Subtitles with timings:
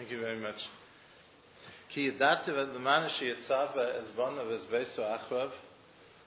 [0.00, 0.54] Thank you very much.
[1.92, 5.50] Ki yadativ ad lemana sheyitzava es bonav es beiso achrav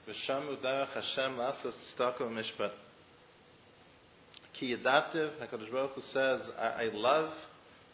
[0.06, 2.70] v'shamu derech Hashem lasas tzedakah mishpat.
[4.52, 7.30] Ki yadativ, HaKadosh Baruch Hu says, I, I love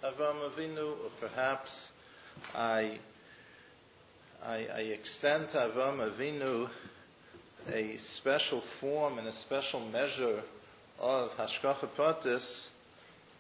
[0.05, 1.71] Avram Avinu, or perhaps
[2.55, 2.99] I,
[4.45, 6.69] I, I extend to Avram Avinu
[7.73, 10.43] a special form and a special measure
[10.99, 12.45] of Hashgacha Pratis,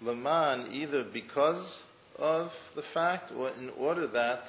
[0.01, 1.83] Laman, either because
[2.21, 4.43] of the fact or in order that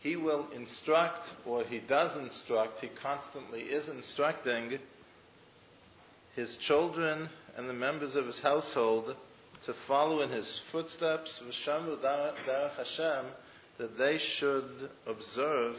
[0.00, 4.78] he will instruct or he does instruct, he constantly is instructing
[6.34, 9.16] his children and the members of his household
[9.64, 13.26] to follow in his footsteps, v'shamu darach Hashem,
[13.78, 15.74] that they should observe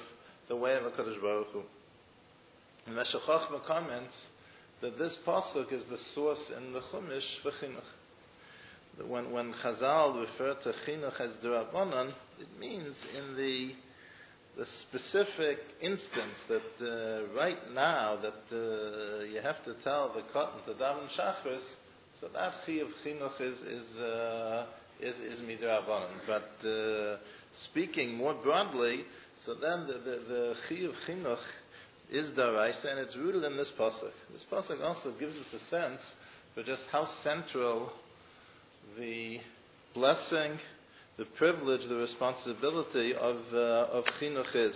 [0.50, 1.62] the way of HaKadosh Baruch Hu.
[2.86, 3.22] And Meshech
[3.68, 4.14] comments
[4.82, 7.82] that this pasuk is the source in the Chumash for chinuch.
[9.06, 13.72] When, when Chazal refer to chinuch as derabanan, it means in the
[14.58, 20.66] the specific instance that uh, right now that uh, you have to tell the katan
[20.66, 21.62] to daven shachris,
[22.20, 24.66] so that chi of chinuch is is uh,
[25.00, 26.10] is, is midrabanan.
[26.26, 27.18] But uh,
[27.70, 29.04] speaking more broadly,
[29.46, 31.38] so then the the, the of chinuch
[32.10, 34.12] is daraisa, and it's rooted in this pasuk.
[34.34, 36.02] This pasuk also gives us a sense
[36.56, 37.92] for just how central
[38.98, 39.40] the
[39.94, 40.60] blessing,
[41.18, 44.76] the privilege, the responsibility of uh, of chinuch is.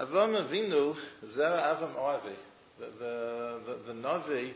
[0.00, 0.94] Avram Avinu,
[1.36, 2.34] Zera Avam Oavi,
[2.78, 4.52] the, the Navi,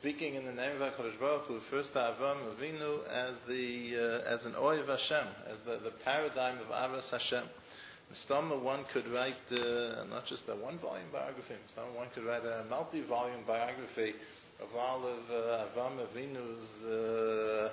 [0.00, 4.34] speaking in the name of Hakadosh Baruch Hu, refers to Avram Avinu as the uh,
[4.34, 7.44] as an Oiv Hashem, as the, the paradigm of Avas Hashem.
[8.28, 12.44] Stoma one could write uh, not just a one volume biography, Stoma one could write
[12.44, 14.12] a multi volume biography
[14.62, 17.68] of all of uh, Avram Avinu's uh,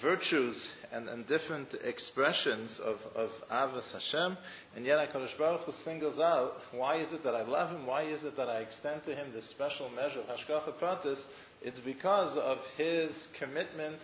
[0.00, 0.56] virtues
[0.92, 4.36] and, and different expressions of, of Avas Hashem,
[4.76, 8.02] and yet HaKadosh Baruch Hu singles out, why is it that I love him, why
[8.02, 11.20] is it that I extend to him this special measure of Hashgacha Pratis?
[11.62, 13.98] It's because of his commitment,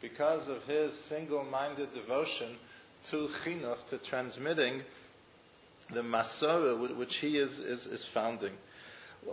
[0.00, 2.56] because of his single-minded devotion
[3.10, 4.82] to Chinuch, to transmitting
[5.92, 8.52] the Masorah which he is, is, is founding.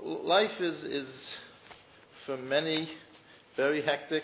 [0.04, 1.08] Life is, is,
[2.30, 2.88] for many,
[3.58, 4.22] very hectic.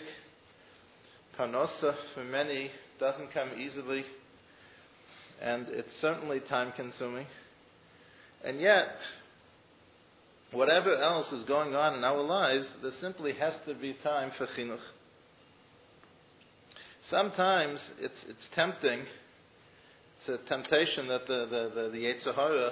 [1.36, 4.04] Parnosa, for many, doesn't come easily,
[5.42, 7.26] and it's certainly time consuming.
[8.44, 8.94] And yet,
[10.52, 14.46] whatever else is going on in our lives, there simply has to be time for
[14.56, 14.78] chinuch.
[17.10, 19.00] Sometimes it's, it's tempting
[20.20, 22.70] it's a temptation that the, the, the, the Yetzer Hara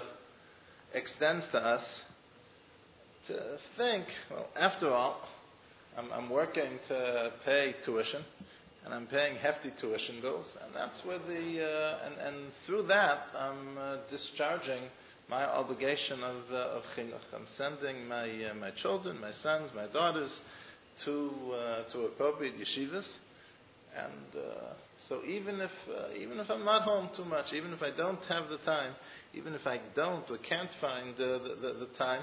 [0.95, 1.83] extends to us
[3.29, 5.21] to think, well, after all,
[5.97, 8.25] I'm, I'm working to pay tuition,
[8.85, 13.27] and I'm paying hefty tuition bills, and that's where the, uh, and, and through that,
[13.39, 14.85] I'm uh, discharging
[15.29, 17.21] my obligation of, uh, of chinuch.
[17.35, 20.31] I'm sending my, uh, my children, my sons, my daughters
[21.05, 23.07] to, uh, to appropriate yeshivas,
[23.97, 24.75] and uh,
[25.09, 28.23] so even if uh, even if I'm not home too much, even if I don't
[28.25, 28.95] have the time,
[29.35, 32.23] even if I don't or can't find uh, the, the, the time,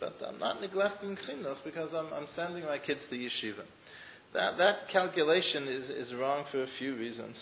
[0.00, 3.64] but I'm not neglecting chinuch because I'm, I'm sending my kids to yeshiva.
[4.32, 7.36] That that calculation is, is wrong for a few reasons.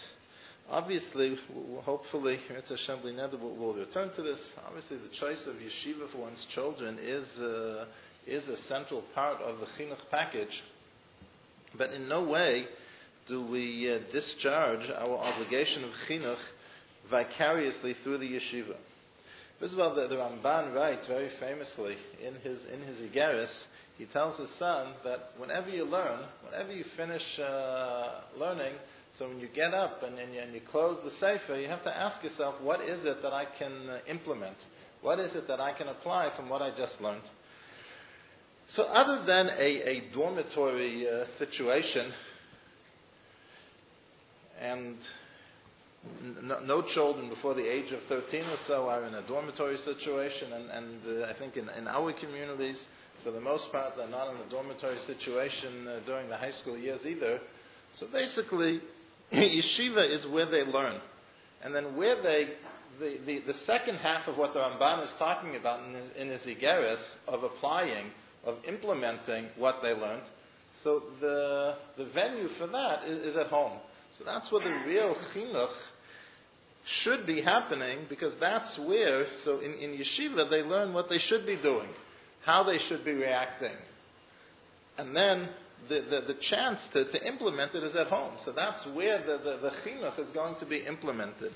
[0.71, 1.37] Obviously,
[1.83, 2.39] hopefully,
[2.71, 4.41] Assembly will will return to this.
[4.67, 7.87] Obviously, the choice of yeshiva for one's children is uh,
[8.27, 10.63] is a central part of the chinuch package,
[11.79, 12.67] but in no way
[13.29, 16.37] do we uh, discharge our obligation of chinuch
[17.11, 18.77] vicariously through the yeshiva.
[19.61, 23.51] First of all, the, the Ramban writes very famously in his in his Igeris,
[23.97, 28.75] he tells his son that whenever you learn, whenever you finish uh, learning,
[29.19, 31.83] so when you get up and, and, you, and you close the sefer, you have
[31.83, 34.57] to ask yourself, what is it that I can uh, implement?
[35.03, 37.23] What is it that I can apply from what I just learned?
[38.77, 42.13] So, other than a, a dormitory uh, situation
[44.61, 44.97] and
[46.42, 50.71] no, children before the age of 13 or so are in a dormitory situation, and,
[50.71, 52.78] and uh, I think in, in, our communities,
[53.24, 56.78] for the most part, they're not in a dormitory situation uh, during the high school
[56.78, 57.41] years either.
[57.98, 58.80] So basically,
[59.33, 61.00] yeshiva is where they learn.
[61.65, 62.51] And then where they,
[63.01, 66.28] the, the, the second half of what the Ramban is talking about in his, in
[66.28, 68.10] his Igeris, of applying,
[68.44, 70.22] of implementing what they learned,
[70.84, 73.78] so the, the venue for that is, is at home.
[74.18, 75.74] So that's where the real chinuch
[77.03, 81.47] should be happening because that's where, so in, in yeshiva, they learn what they should
[81.47, 81.88] be doing,
[82.44, 83.76] how they should be reacting.
[84.97, 85.48] And then
[85.88, 88.34] the, the, the chance to, to implement it is at home.
[88.44, 91.53] So that's where the, the, the chinuch is going to be implemented.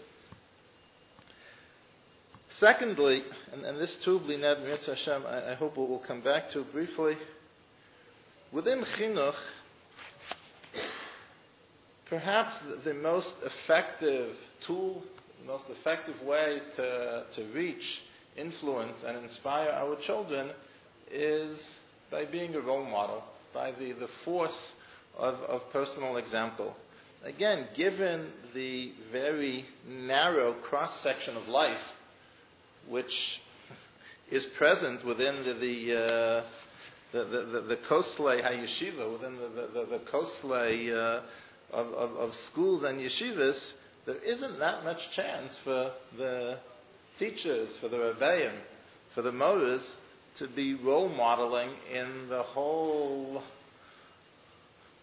[2.61, 3.23] Secondly,
[3.53, 6.63] and, and this too, Blined Mirz Hashem, I, I hope we'll, we'll come back to
[6.65, 7.15] briefly.
[8.53, 9.35] Within chinuch,
[12.13, 14.35] perhaps the, the most effective
[14.67, 15.03] tool,
[15.41, 17.83] the most effective way to, to reach,
[18.37, 20.51] influence, and inspire our children
[21.11, 21.59] is
[22.11, 23.23] by being a role model,
[23.55, 24.73] by the, the force
[25.17, 26.77] of, of personal example.
[27.25, 31.81] Again, given the very narrow cross section of life
[32.91, 33.07] which
[34.31, 36.45] is present within the, the uh,
[37.13, 37.77] the, the, the, the
[38.43, 41.21] HaYeshiva, within the, the, the, Kosle uh,
[41.73, 43.59] of, of, of, schools and yeshivas,
[44.07, 46.59] there isn't that much chance for the
[47.19, 48.53] teachers, for the Rebbeim,
[49.15, 49.83] for the Moras
[50.39, 53.43] to be role modeling in the whole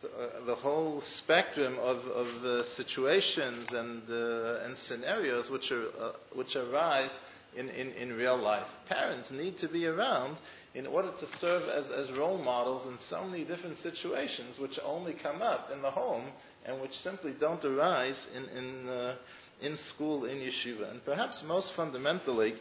[0.04, 6.12] uh, the whole spectrum of, of the situations and uh, and scenarios which are uh,
[6.36, 7.12] which arise
[7.58, 8.66] in, in, in real life.
[8.88, 10.38] Parents need to be around
[10.76, 15.16] in order to serve as, as role models in so many different situations which only
[15.22, 16.26] come up in the home
[16.66, 19.16] and which simply don't arise in in uh,
[19.62, 20.92] in school in yeshiva.
[20.92, 22.54] And perhaps most fundamentally,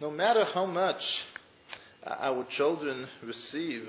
[0.00, 1.00] no matter how much
[2.06, 3.84] our children receive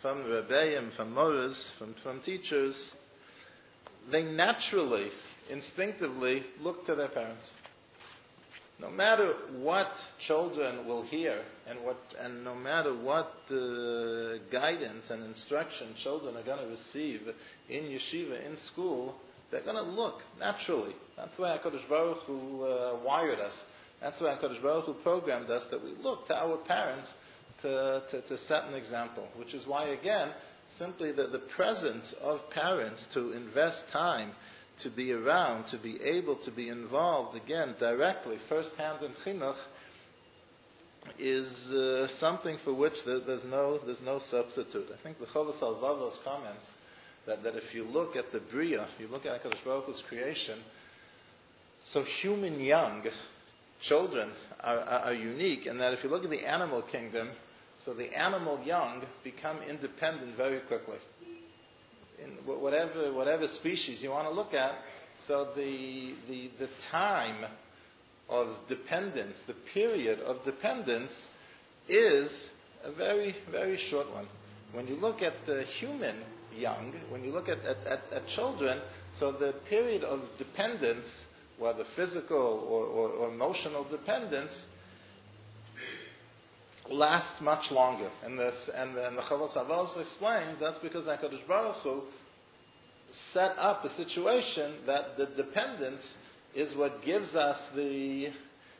[0.00, 2.74] from rebbeim, from moras, from, from teachers,
[4.10, 5.08] they naturally,
[5.50, 7.46] instinctively look to their parents.
[8.80, 9.88] No matter what
[10.26, 16.42] children will hear, and what, and no matter what uh, guidance and instruction children are
[16.42, 17.20] going to receive
[17.68, 19.16] in yeshiva, in school,
[19.50, 20.94] they're going to look naturally.
[21.16, 23.52] That's why Hakadosh Baruch Hu uh, wired us
[24.00, 27.08] that's why HaKadosh Baruch Hu programmed us that we look to our parents
[27.62, 30.30] to, to, to set an example, which is why, again,
[30.78, 34.32] simply the, the presence of parents to invest time,
[34.82, 39.56] to be around, to be able to be involved, again, directly, firsthand in chinuch,
[41.18, 44.86] is uh, something for which there, there's, no, there's no substitute.
[44.92, 46.66] I think the Chovos HaLevavos comments
[47.26, 50.02] that, that if you look at the Bria, if you look at HaKadosh Baruch Hu's
[50.08, 50.58] creation,
[51.92, 53.02] so human young,
[53.88, 54.30] children
[54.60, 57.30] are, are, are unique in that if you look at the animal kingdom,
[57.84, 60.98] so the animal young become independent very quickly.
[62.22, 62.30] In
[62.60, 64.72] whatever, whatever species you want to look at,
[65.26, 67.44] so the, the, the time
[68.28, 71.12] of dependence, the period of dependence,
[71.88, 72.30] is
[72.84, 74.28] a very, very short one.
[74.72, 76.16] When you look at the human
[76.56, 78.80] young, when you look at, at, at, at children,
[79.18, 81.06] so the period of dependence
[81.58, 84.50] whether physical or, or, or emotional dependence,
[86.88, 88.10] lasts much longer.
[88.24, 92.02] And, this, and, the, and the Chovos HaLevavos explains that's because HaKadosh Baruch Hu
[93.32, 96.02] set up a situation that the dependence
[96.54, 98.28] is what gives us the,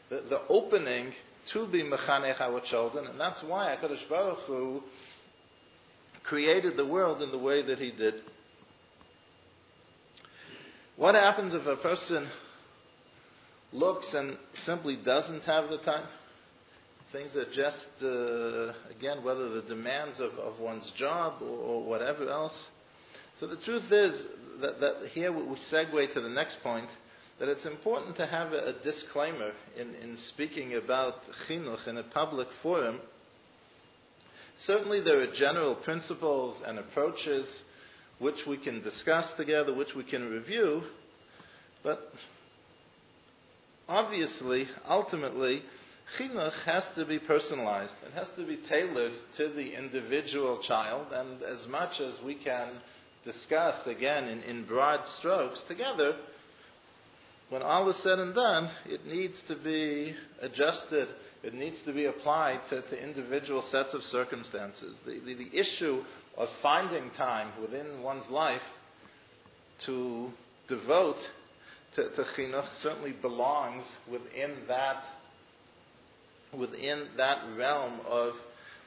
[0.08, 1.12] the, the opening
[1.52, 4.82] to be mechanech our children, and that's why HaKadosh Baruch Hu
[6.25, 8.14] created the world in the way that he did.
[10.96, 12.29] What happens if a person
[13.73, 14.37] looks and
[14.67, 16.06] simply doesn't have the time.
[17.12, 22.31] Things are just, uh, again, whether the demands of, of one's job or, or, whatever
[22.31, 22.55] else.
[23.41, 24.23] So the truth is
[24.61, 25.43] that, that here we
[25.73, 26.89] segue to the next point
[27.41, 31.15] that it's important to have a, a disclaimer in, in speaking about
[31.49, 33.01] chinuch in a public forum.
[34.69, 37.44] Certainly, there are general principles and approaches
[38.20, 40.82] which we can discuss together, which we can review,
[41.82, 42.13] but
[43.89, 45.63] obviously, ultimately,
[46.19, 47.93] chinuch has to be personalized.
[48.06, 52.72] It has to be tailored to the individual child, and as much as we can
[53.24, 56.17] discuss, again, in, in broad strokes together,
[57.50, 61.08] when all is said and done, it needs to be adjusted.
[61.43, 64.96] It needs to be applied to, to individual sets of circumstances.
[65.05, 66.02] The, the, the issue
[66.36, 68.60] of finding time within one's life
[69.86, 70.31] to
[70.69, 71.17] devote
[71.96, 75.02] to, to chinuch certainly belongs within that
[76.59, 78.33] within that realm of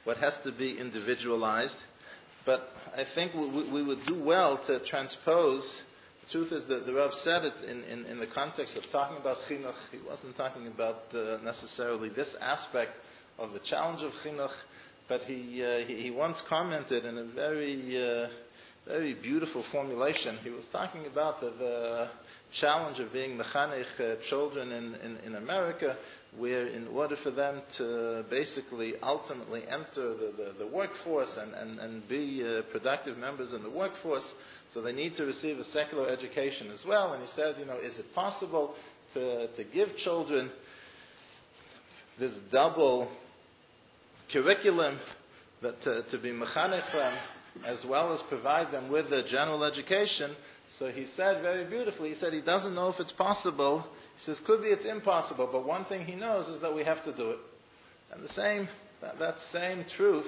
[0.04, 1.74] what has to be individualized.
[2.46, 5.66] But I think we, we would do well to transpose.
[6.26, 9.16] The truth is that the Rav said it in, in, in the context of talking
[9.16, 9.74] about chinuch.
[9.90, 12.92] He wasn't talking about uh, necessarily this aspect
[13.38, 14.52] of the challenge of chinuch,
[15.08, 18.28] but he, uh, he, he once commented in a very uh,
[18.86, 20.38] very beautiful formulation.
[20.42, 22.08] He was talking about the, the
[22.60, 25.96] challenge of being mechanech uh, children in, in, in, America,
[26.36, 31.78] where in order for them to basically ultimately enter the, the, the workforce and, and,
[31.78, 34.24] and be uh, productive members in the workforce,
[34.74, 37.14] so they need to receive a secular education as well.
[37.14, 38.74] And he said, you know, is it possible
[39.14, 40.50] to, to give children
[42.20, 43.10] this double
[44.30, 44.98] curriculum
[45.62, 46.92] that to, to be mechanech
[47.64, 50.34] as well as provide them with a general education.
[50.78, 53.86] So he said very beautifully, he said he doesn't know if it's possible.
[54.18, 57.04] He says, could be it's impossible, but one thing he knows is that we have
[57.04, 57.38] to do it.
[58.12, 58.68] And the same,
[59.00, 60.26] that, that same truth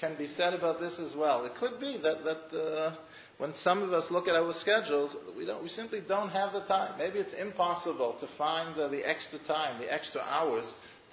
[0.00, 1.44] can be said about this as well.
[1.44, 2.96] It could be that, that uh,
[3.38, 6.60] when some of us look at our schedules, we, don't, we simply don't have the
[6.60, 6.98] time.
[6.98, 10.64] Maybe it's impossible to find uh, the extra time, the extra hours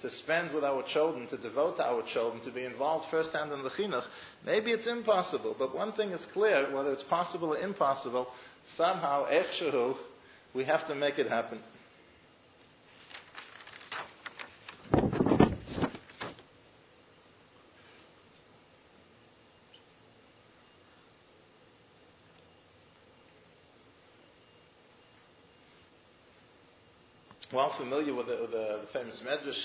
[0.02, 3.62] to spend with our children, to devote to our children, to be involved firsthand in
[3.62, 4.04] the chinuch.
[4.44, 8.26] Maybe it's impossible, but one thing is clear, whether it's possible or impossible,
[8.76, 9.94] somehow, echshahu,
[10.54, 11.60] we have to make it happen.
[27.52, 29.60] Well familiar with the, with the famous Medrash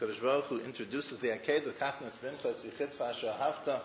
[0.00, 3.80] Kadosh Baruch Hu introduces the Akedah, Kachnas Binchas Yichitfa Hafta,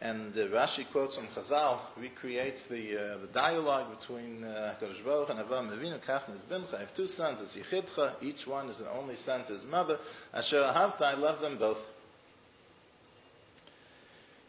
[0.00, 5.30] and uh, Rashi quotes from Chazal, recreates the, uh, the dialogue between uh, Kadosh Baruch
[5.30, 6.76] and Avraham Avinu, Kachnas Bincha.
[6.76, 9.98] I have two sons, it's Yichitcha, each one is an only son to his mother.
[10.32, 11.78] Asher Hafta, I love them both.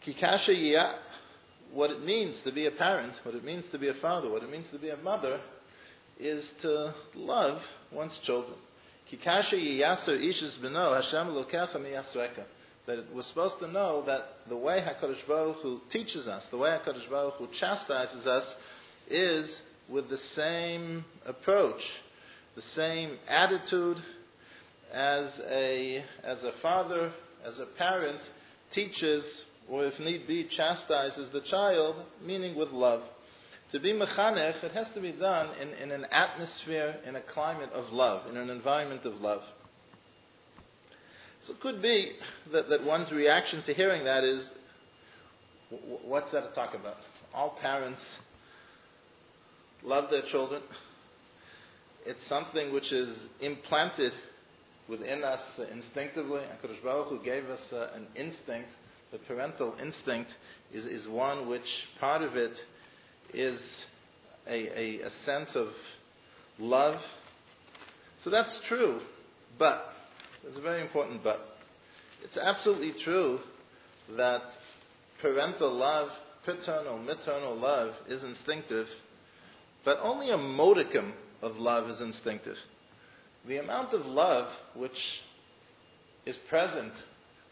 [0.06, 0.98] Kikasha Yiyah,
[1.74, 4.44] what it means to be a parent, what it means to be a father, what
[4.44, 5.40] it means to be a mother,
[6.20, 7.58] is to love
[7.92, 8.58] one's children.
[9.12, 9.52] Kikasha.
[12.88, 16.70] That we're supposed to know that the way Hakadosh Baruch Hu teaches us, the way
[16.70, 18.44] Hakadosh Baruch Hu chastises us,
[19.08, 19.50] is
[19.88, 21.82] with the same approach,
[22.56, 23.98] the same attitude
[24.94, 27.12] as a as a father,
[27.46, 28.20] as a parent
[28.74, 29.24] teaches,
[29.70, 33.02] or if need be, chastises the child, meaning with love.
[33.72, 37.70] To be mechanech, it has to be done in, in an atmosphere, in a climate
[37.72, 39.42] of love, in an environment of love.
[41.46, 42.14] So it could be
[42.52, 44.50] that, that one's reaction to hearing that is,
[46.04, 46.98] what's that to talk about?
[47.34, 48.02] All parents
[49.84, 50.64] love their children.
[52.06, 54.14] It's something which is implanted
[54.90, 56.42] within us instinctively.
[56.42, 58.70] HaKadosh Baruch Hu gave us uh, an instinct.
[59.12, 60.32] The parental instinct
[60.74, 61.62] is, is one which
[62.00, 62.54] part of it
[63.34, 63.60] is
[64.48, 65.68] a, a, a sense of
[66.58, 67.00] love.
[68.24, 69.00] So that's true,
[69.58, 69.86] but
[70.44, 71.40] there's a very important but.
[72.24, 73.40] It's absolutely true
[74.18, 74.42] that
[75.22, 76.10] parental love,
[76.46, 78.88] paternal, maternal love is instinctive,
[79.86, 82.56] but only a modicum of love is instinctive.
[83.48, 84.92] The amount of love which
[86.26, 86.92] is present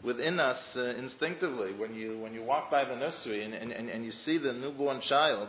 [0.04, 4.04] within us uh, instinctively when you when you walk by the nursery and, and, and,
[4.04, 5.48] you see the newborn child.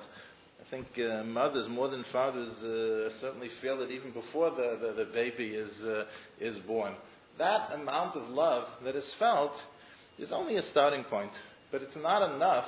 [0.60, 5.06] I think uh, mothers more than fathers uh, certainly feel it even before the, the,
[5.06, 6.06] the baby is uh,
[6.40, 6.96] is born.
[7.38, 9.54] That amount of love that is felt
[10.18, 11.32] is only a starting point,
[11.72, 12.68] but it's not enough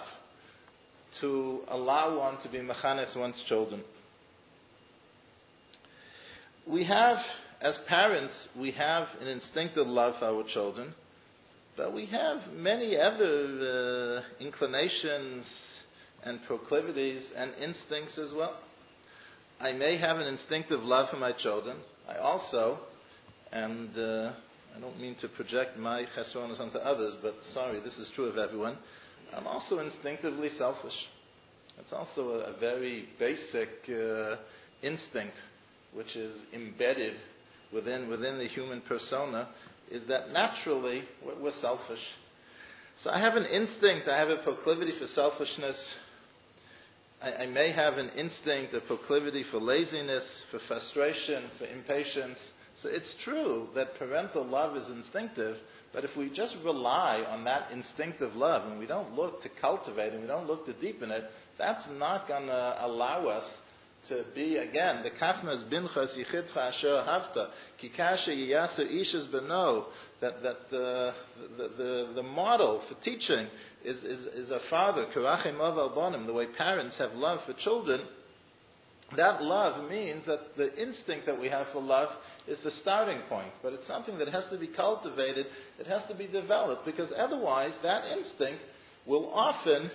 [1.20, 3.84] to allow one to be mechanes one's children.
[6.66, 7.18] We have,
[7.60, 10.94] as parents, we have an instinctive love for our children
[11.78, 15.46] but we have many other uh, inclinations
[16.24, 18.60] and proclivities and instincts as well.
[19.60, 21.78] I may have an instinctive love for my children.
[22.10, 22.80] I also,
[23.52, 24.34] and uh,
[24.76, 28.38] I don't mean to project my chesronas onto others, but sorry, this is true of
[28.38, 28.78] everyone.
[29.36, 30.96] I'm also instinctively selfish.
[31.80, 34.36] It's also a, a very basic uh,
[34.84, 35.36] instinct
[35.94, 37.16] which is embedded
[37.74, 39.50] within, within the human persona
[39.92, 42.00] is that naturally we're selfish.
[43.04, 45.76] So I have an instinct, I have a proclivity for selfishness.
[47.22, 52.38] I, I, may have an instinct, a proclivity for laziness, for frustration, for impatience.
[52.82, 55.58] So it's true that parental love is instinctive,
[55.94, 60.14] but if we just rely on that instinctive love and we don't look to cultivate
[60.14, 61.26] and we don't look to deepen it,
[61.58, 63.44] that's not going to allow us
[64.10, 67.50] to be again the kafnas binchas yichidcha asher hafta
[67.82, 69.86] kikasha yiyasu ishas beno
[70.20, 71.14] that that the,
[71.58, 73.48] the the, the model for teaching
[73.86, 78.02] is, is, is a father karachim av bonim the way parents have love for children
[79.18, 82.10] that love means that the instinct that we have for love
[82.48, 85.48] is the starting point, but it's something that has to be cultivated,
[85.80, 88.62] it has to be developed, because otherwise that instinct
[89.06, 89.92] will often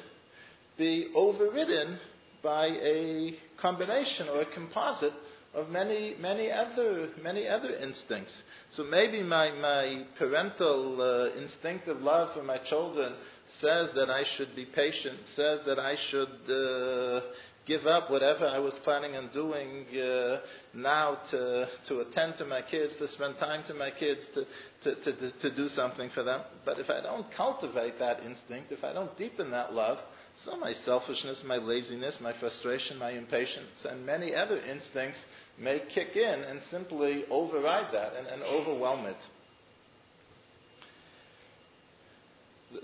[0.76, 1.98] be overridden
[2.42, 5.12] by a combination or a composite
[5.54, 8.32] of many, many other, many other instincts.
[8.76, 13.14] So maybe my, my parental uh, instinctive love for my children
[13.60, 17.20] says that I should be patient, says that I should uh,
[17.66, 20.40] give up whatever I was planning on doing uh,
[20.74, 24.44] now to, to attend to my kids, to spend time to my kids, to,
[24.84, 26.42] to, to, to, to do something for them.
[26.64, 29.98] But if I don't cultivate that instinct, if I don't deepen that love,
[30.44, 35.18] so my selfishness, my laziness, my frustration, my impatience, and many other instincts
[35.58, 39.16] may kick in and simply override that and, and overwhelm it.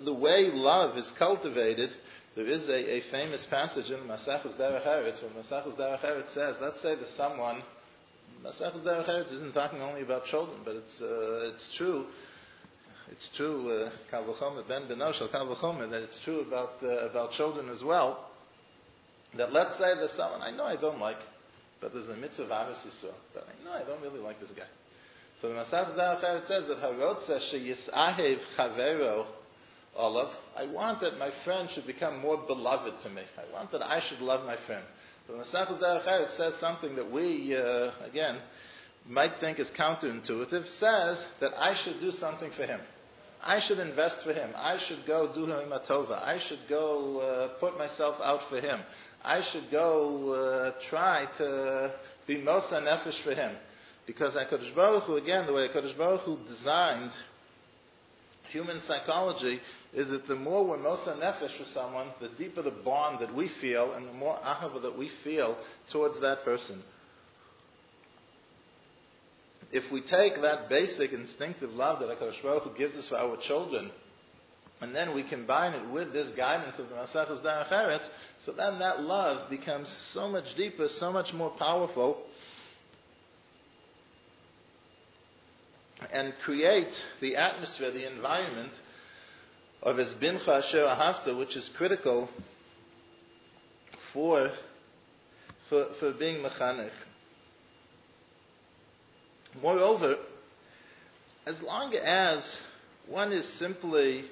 [0.04, 1.90] The, way love is cultivated,
[2.34, 6.56] there is a, a famous passage in Masachus Derech Eretz where Masachus Derech Eretz says,
[6.62, 7.62] let's say that someone,
[8.44, 12.06] Masachus Derech Eretz isn't talking only about children, but it's, uh, it's true
[13.12, 18.30] it's true, uh, Ben Benoshel, that it's true about, uh, about children as well.
[19.36, 21.20] That let's say there's someone I know I don't like,
[21.80, 24.50] but there's a mitzvah of Avis Yisrael, but I know I don't really like this
[24.56, 24.68] guy.
[25.40, 29.26] So the Masach Da'acher says that Harotza sheyisahev chavero
[29.96, 30.28] olav.
[30.56, 33.22] I want that my friend should become more beloved to me.
[33.36, 34.84] I want that I should love my friend.
[35.26, 38.38] So the Masach Da'acher says something that we, uh, again,
[39.08, 42.80] might think is counterintuitive, says that I should do something for him.
[43.44, 44.50] I should invest for him.
[44.54, 46.22] I should go do him a tova.
[46.22, 48.80] I should go uh, put myself out for him.
[49.24, 50.32] I should go
[50.74, 51.94] uh, try to
[52.26, 53.56] be mosa nefesh for him.
[54.06, 57.10] Because HaKadosh Baruch Hu, again, the way HaKadosh Baruch Hu designed
[58.52, 59.58] human psychology
[59.92, 63.50] is that the more we're mosa nefesh for someone, the deeper the bond that we
[63.60, 65.56] feel and the more ahava that we feel
[65.90, 66.82] towards that person
[69.72, 73.36] if we take that basic instinctive love that HaKadosh Baruch Hu gives us for our
[73.48, 73.90] children,
[74.82, 78.06] and then we combine it with this guidance of the Masachas Derech Eretz,
[78.44, 82.18] so then that love becomes so much deeper, so much more powerful,
[86.12, 88.72] and create the atmosphere, the environment
[89.82, 92.28] of his bincha asher ahavta, which is critical
[94.12, 94.50] for,
[95.70, 96.90] for, for being mechanech.
[99.60, 100.16] Moreover,
[101.46, 102.42] as long as
[103.08, 104.24] one is simply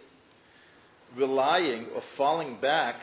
[1.17, 2.97] relying or falling back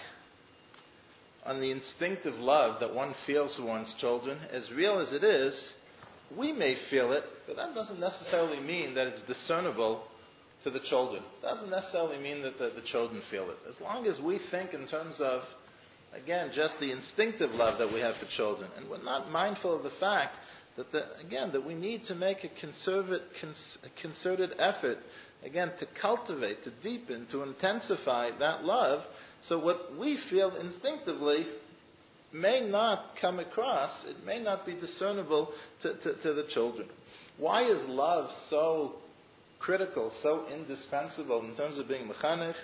[1.45, 5.53] on the instinctive love that one feels for one's children, as real as it is,
[6.35, 10.03] we may feel it, but that doesn't necessarily mean that it's discernible
[10.63, 11.23] to the children.
[11.39, 13.57] It doesn't necessarily mean that the, the children feel it.
[13.67, 15.41] As long as we think in terms of,
[16.13, 19.83] again, just the instinctive love that we have for children, and we're not mindful of
[19.83, 20.35] the fact
[20.77, 23.21] that the, again that we need to make a, concerted,
[23.83, 24.99] a concerted effort
[25.43, 29.01] again to cultivate, to deepen, to intensify that love.
[29.49, 31.45] So what we feel instinctively
[32.33, 35.49] may not come across, it may not be discernible
[35.81, 36.87] to, to, to the children.
[37.37, 38.93] Why is love so
[39.59, 42.55] critical, so indispensable in terms of being mechanech?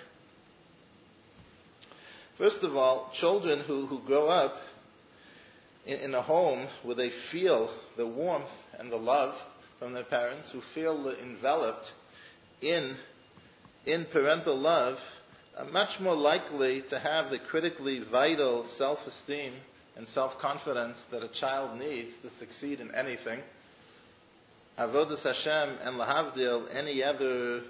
[2.38, 4.54] First of all, children who, who grow up
[5.86, 9.34] in, in a home where they feel the warmth and the love
[9.78, 11.86] from their parents, who feel enveloped
[12.62, 12.96] in,
[13.86, 14.96] in parental love,
[15.58, 19.54] are much more likely to have the critically vital self esteem
[19.96, 23.40] and self confidence that a child needs to succeed in anything.
[24.78, 27.62] Avodas Hashem and Lahavdil, any other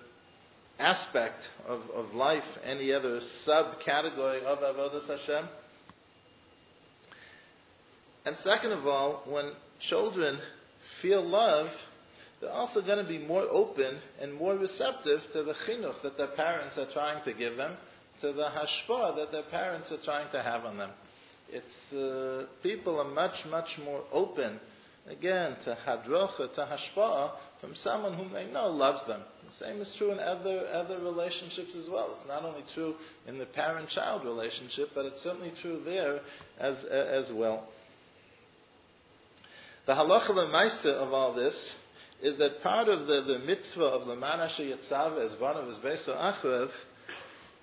[0.79, 5.49] aspect of, of life, any other subcategory of Avodas Hashem,
[8.25, 9.53] and second of all, when
[9.89, 10.39] children
[11.03, 11.69] feel love,
[12.41, 16.35] they're also going to be more open and more receptive to the chinuch that their
[16.37, 17.77] parents are trying to give them,
[18.21, 20.91] to the hashpah that their parents are trying to have on them.
[21.49, 24.59] It's uh, people are much much more open
[25.09, 29.21] again to hadrocha, to hashpah from someone whom they know loves them.
[29.47, 32.17] The same is true in other other relationships as well.
[32.19, 32.95] It's not only true
[33.27, 36.21] in the parent-child relationship, but it's certainly true there
[36.59, 37.69] as as well.
[39.87, 41.55] The halacha lemaisa of all this
[42.23, 46.09] is that part of the, the mitzvah of Lamana Yetzav as one of his Beso
[46.17, 46.71] Achrev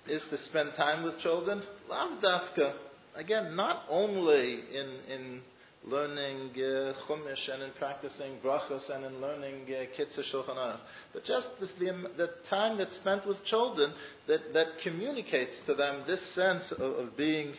[0.06, 1.62] is to spend time with children.
[1.90, 2.74] Lav dafka.
[3.16, 5.40] Again, not only in, in
[5.84, 10.78] learning uh, Chumash and in practicing brachos and in learning uh, Kitzur Shulchan
[11.12, 13.92] but just the, the time that's spent with children
[14.28, 17.54] that, that communicates to them this sense of, of being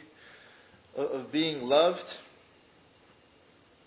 [0.96, 2.00] of being loved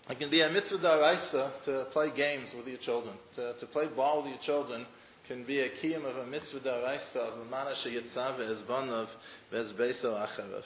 [0.09, 3.15] it can be a mitzvah daraisa to play games with your children.
[3.35, 4.85] To, to play ball with your children
[5.27, 9.07] can be a kiyam of a mitzvah daraisa of mana sheyitzah ve'ezbanav
[9.51, 10.63] ve'ezbeso acharav.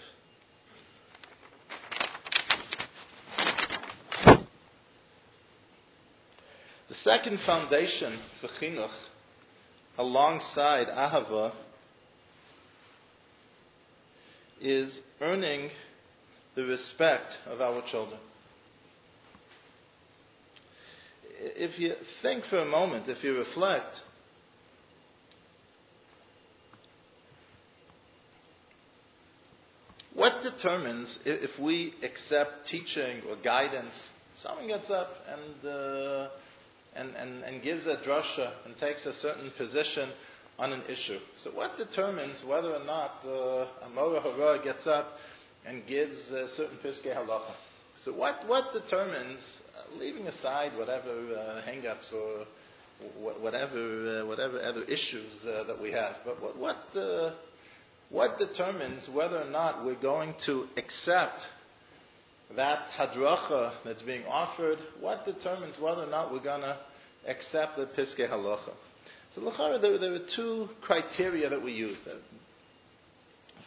[6.89, 8.89] The second foundation for chinuch,
[9.97, 11.53] alongside ahava,
[14.59, 15.71] is earning
[16.55, 18.19] the respect of our children.
[21.43, 23.95] If you think for a moment, if you reflect,
[30.13, 33.95] what determines if we accept teaching or guidance?
[34.43, 36.29] Someone gets up and, uh,
[36.95, 40.11] and, and, and gives a drasha and takes a certain position
[40.59, 41.19] on an issue.
[41.43, 45.13] So, what determines whether or not uh, a Mora Hara gets up
[45.65, 47.70] and gives a certain Piskei Halacha?
[48.03, 49.39] So, what, what determines,
[49.77, 52.45] uh, leaving aside whatever uh, hang ups or
[53.39, 57.33] whatever, uh, whatever other issues uh, that we have, but what, what, uh,
[58.09, 61.39] what determines whether or not we're going to accept
[62.55, 64.79] that hadracha that's being offered?
[64.99, 66.77] What determines whether or not we're going to
[67.27, 68.73] accept the Piskei Halacha?
[69.35, 72.03] So L'chara, there, there were two criteria that we used.
[72.05, 72.17] The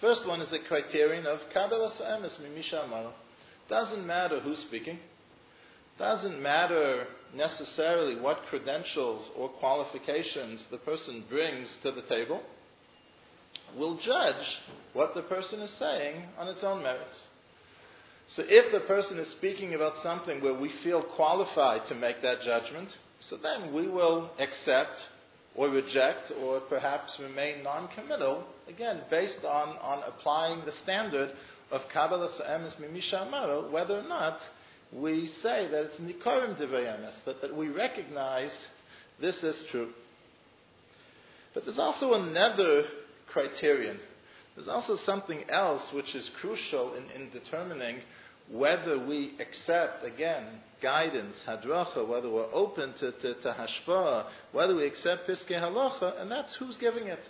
[0.01, 3.13] first one is the criterion of Kabbalah Sa'emes Mimisha Amar.
[3.69, 4.99] Doesn't matter who's speaking.
[5.99, 12.43] Doesn't matter necessarily what credentials or qualifications the person brings to the table.
[13.77, 14.45] We'll judge
[14.93, 17.23] what the person is saying on its own merits.
[18.37, 22.43] So if the person is speaking about something where we feel qualified to make that
[22.45, 22.89] judgment,
[23.29, 24.99] so then we will accept
[25.55, 31.31] or reject or perhaps remain non-committal, again, based on, on applying the standard
[31.71, 34.39] of Kabbalah Sa'emes Mimisha whether or not
[34.93, 38.57] we say that it's Nikorim Divayemes, that, that we recognize
[39.21, 39.91] this is true.
[41.53, 42.85] But there's also another
[43.33, 43.99] criterion.
[44.55, 47.99] There's also something else which is crucial in, in determining
[48.51, 50.45] whether we accept, again,
[50.83, 53.57] guidance, hadracha, whether we're open to, to, to
[53.89, 57.21] hashpah, whether we accept piskei halacha, and that's who's giving it.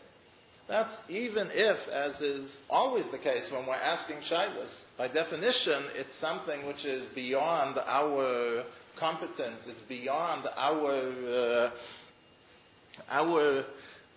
[0.67, 6.19] That's even if, as is always the case when we're asking shaylas, by definition, it's
[6.21, 8.65] something which is beyond our
[8.99, 11.71] competence, it's beyond our, uh,
[13.11, 13.65] our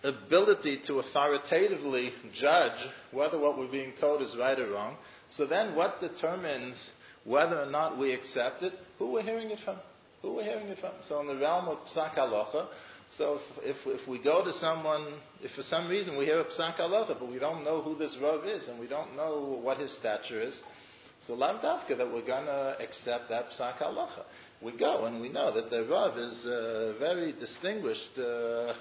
[0.04, 4.96] ability to authoritatively judge whether what we're being told is right or wrong.
[5.36, 6.76] So then what determines
[7.24, 8.72] whether or not we accept it?
[8.98, 9.76] Who we're hearing it from?
[10.22, 10.92] Who we're hearing it from?
[11.08, 12.16] So in the realm of Psak
[13.16, 16.44] so if, if, if, we go to someone, if for some reason we hear a
[16.44, 19.78] Psak Halacha, but we don't know who this Rav is, and we don't know what
[19.78, 20.54] his stature is,
[21.26, 24.24] so Lav Davka that we're going to accept that Psak Halacha.
[24.62, 28.74] We go and we know that the Rav is uh, very distinguished uh,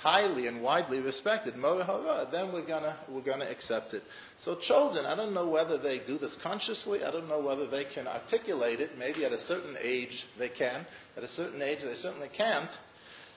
[0.00, 1.62] highly and widely respected, then
[2.52, 4.02] we're gonna we're gonna accept it.
[4.44, 7.02] So children, I don't know whether they do this consciously.
[7.04, 8.96] I don't know whether they can articulate it.
[8.96, 10.86] Maybe at a certain age they can.
[11.16, 12.70] At a certain age they certainly can't.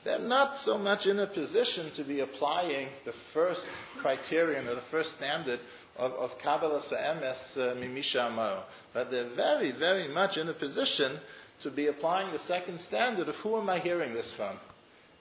[0.03, 3.61] They're not so much in a position to be applying the first
[4.01, 5.59] criterion or the first standard
[5.95, 8.63] of, of Kabbalah Sa'emes uh, Mimisha Amaro.
[8.93, 11.19] But they're very, very much in a position
[11.61, 14.57] to be applying the second standard of who am I hearing this from?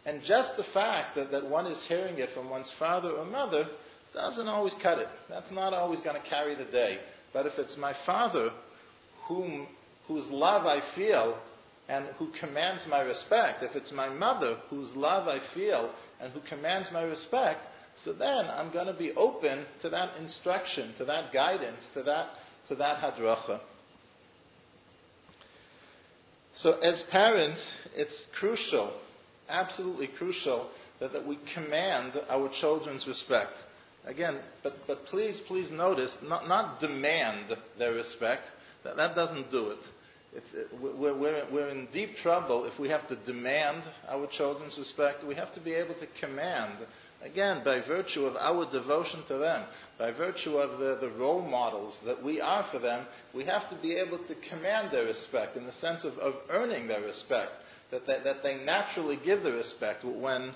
[0.07, 3.67] And just the fact that, that one is hearing it from one's father or mother
[4.15, 5.09] doesn't always cut it.
[5.29, 6.99] That's not always going to carry the day.
[7.35, 8.51] But if it's my father
[9.29, 9.69] whom,
[10.09, 11.39] whose love I feel
[11.91, 16.41] and who commands my respect, if it's my mother whose love I feel and who
[16.49, 17.61] commands my respect,
[18.05, 22.29] so then I'm going to be open to that instruction, to that guidance, to that,
[22.69, 23.61] to that hadracha.
[26.63, 27.61] So as parents,
[27.95, 28.93] it's crucial
[29.51, 30.69] absolutely crucial
[31.01, 33.53] that, that we command our children's respect.
[34.07, 38.45] Again, but, but please, please notice, not, not demand their respect.
[38.85, 39.79] That, that doesn't do it.
[40.33, 44.77] It, uh, we're, we're, we're in deep trouble if we have to demand our children's
[44.79, 45.27] respect.
[45.27, 46.79] We have to be able to command,
[47.23, 49.67] again, by virtue of our devotion to them,
[49.99, 53.77] by virtue of the, the role models that we are for them, we have to
[53.83, 57.51] be able to command their respect in the sense of, of earning their respect
[57.91, 60.05] that they, that they naturally give the respect.
[60.05, 60.55] When,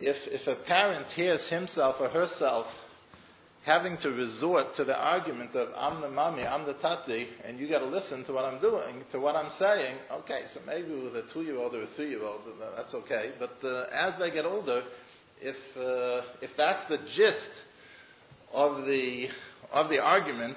[0.00, 2.66] if, if a parent hears himself or herself
[3.64, 7.68] having to resort to the argument of I'm the mommy, I'm the tati, and you
[7.68, 9.96] got to listen to what I'm doing, to what I'm saying.
[10.10, 12.40] Okay, so maybe with a two-year-old or a three-year-old,
[12.76, 13.32] that's okay.
[13.38, 14.82] But uh, as they get older,
[15.40, 17.50] if uh, if that's the gist
[18.52, 19.26] of the
[19.72, 20.56] of the argument,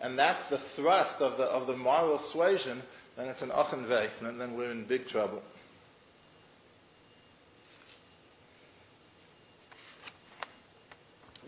[0.00, 2.82] and that's the thrust of the of the moral suasion,
[3.16, 5.42] then it's an achen vei, and then we're in big trouble.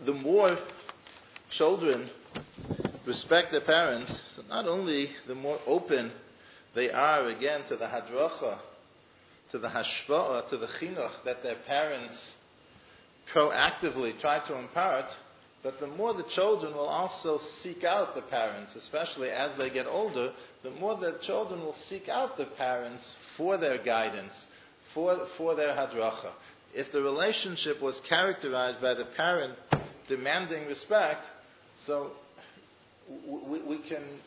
[0.05, 0.57] The more
[1.57, 2.09] children
[3.05, 6.11] respect their parents, so not only the more open
[6.75, 8.59] they are again to the hadracha,
[9.51, 12.15] to the hashpa'ah, to the chinuch that their parents
[13.33, 15.05] proactively try to impart,
[15.63, 19.87] but the more the children will also seek out the parents, especially as they get
[19.87, 20.31] older,
[20.63, 23.03] the more the children will seek out the parents
[23.35, 24.31] for their guidance,
[24.93, 26.31] for, for their hadracha.
[26.73, 29.55] If the relationship was characterized by the parent
[30.07, 31.25] demanding respect,
[31.85, 32.11] so
[33.25, 34.19] we, we can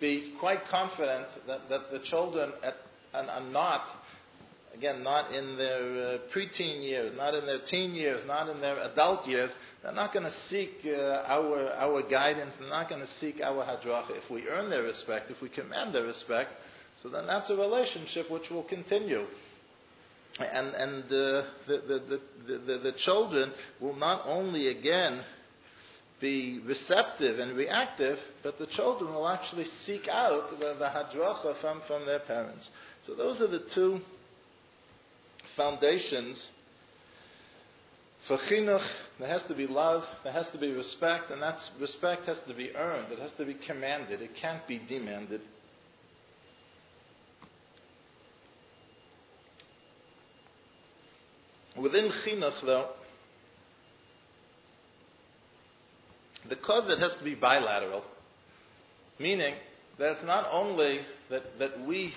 [0.00, 2.74] be quite confident that, that the children at,
[3.14, 3.82] are not
[4.76, 8.78] again, not in their uh, preteen years, not in their teen years, not in their
[8.90, 9.50] adult years,
[9.82, 13.64] they're not going to seek uh, our, our guidance, they're not going to seek our
[13.64, 14.10] hadracha.
[14.10, 16.50] If we earn their respect, if we command their respect,
[17.02, 19.24] so then that's a relationship which will continue.
[20.38, 25.22] And, and uh, the, the, the, the, the children will not only, again,
[26.20, 31.82] be receptive and reactive, but the children will actually seek out the, the hadracha from,
[31.86, 32.68] from their parents.
[33.06, 34.00] So those are the two
[35.56, 36.40] foundations
[38.26, 38.86] for chinuch.
[39.18, 42.54] There has to be love, there has to be respect, and that respect has to
[42.54, 43.12] be earned.
[43.12, 44.22] It has to be commanded.
[44.22, 45.40] It can't be demanded.
[51.76, 52.90] Within chinuch, though,
[56.48, 58.02] the koved has to be bilateral,
[59.18, 59.54] meaning
[59.98, 62.12] that it's not only that, that we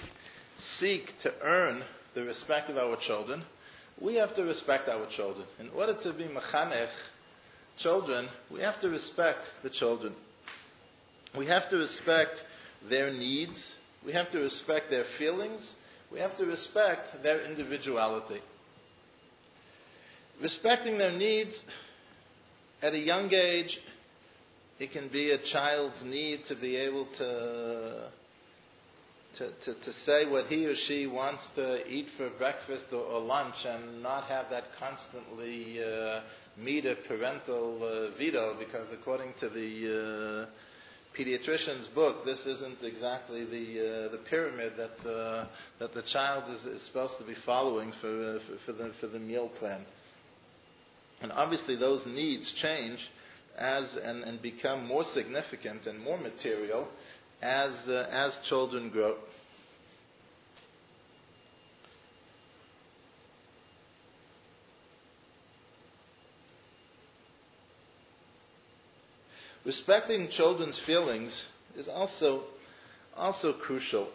[0.79, 1.83] seek to earn
[2.15, 3.43] the respect of our children,
[4.01, 5.47] we have to respect our children.
[5.59, 6.89] In order to be mechanech
[7.79, 10.13] children, we have to respect the children.
[11.37, 12.35] We have to respect
[12.89, 13.75] their needs.
[14.05, 15.61] We have to respect their feelings.
[16.11, 18.41] We have to respect their individuality.
[20.41, 21.53] Respecting their needs
[22.81, 23.77] at a young age,
[24.79, 28.09] it can be a child's need to be able to
[29.37, 33.21] to, to, to say what he or she wants to eat for breakfast or, or
[33.21, 36.21] lunch and not have that constantly uh,
[36.59, 43.45] meet a parental uh, veto because according to the uh, pediatrician's book, this isn't exactly
[43.45, 45.45] the, uh, the pyramid that, uh,
[45.79, 49.07] that the child is, is supposed to be following for, uh, for, for, the, for
[49.07, 49.85] the meal plan.
[51.21, 52.99] And obviously those needs change
[53.57, 56.87] as and, and become more significant and more material
[57.41, 59.15] as, uh, as children grow.
[69.65, 71.31] Respecting children's feelings
[71.77, 72.43] is also,
[73.17, 74.07] also crucial.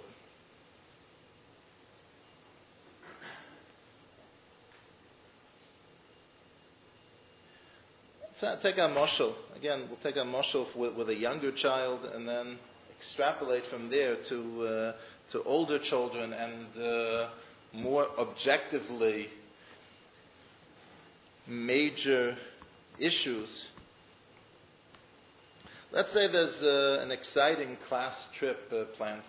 [8.43, 9.35] Take a moshel.
[9.57, 12.59] Again, we'll take a moshel with, with a younger child and then
[12.99, 14.93] extrapolate from there to, uh,
[15.31, 17.29] to older children and uh,
[17.73, 19.29] more objectively
[21.47, 22.37] major
[22.99, 23.49] issues.
[25.93, 29.23] Let's say there's uh, an exciting class trip uh, planned.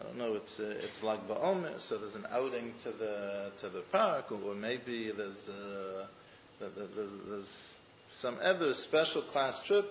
[0.00, 0.34] I don't know.
[0.34, 4.54] It's uh, it's Lag BaOmer, so there's an outing to the to the park, or
[4.54, 6.06] maybe there's uh,
[6.60, 7.46] there's,
[8.22, 9.84] some other special class trip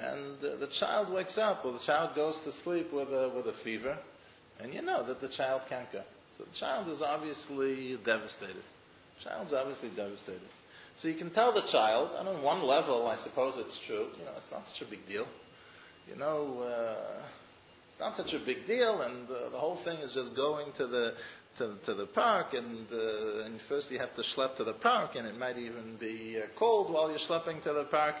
[0.00, 3.64] and the child wakes up or the child goes to sleep with a, with a
[3.64, 3.98] fever,
[4.60, 6.02] and you know that the child can't go.
[6.36, 8.62] So the child is obviously devastated.
[9.18, 10.48] The child's obviously devastated.
[11.00, 14.08] So you can tell the child, and on one level, I suppose it's true.
[14.18, 15.26] You know, it's not such a big deal.
[16.08, 17.26] You know, uh,
[18.00, 21.12] not such a big deal, and uh, the whole thing is just going to the
[21.58, 25.10] to, to the park, and uh, and first you have to schlep to the park,
[25.16, 28.14] and it might even be uh, cold while you're schlepping to the park.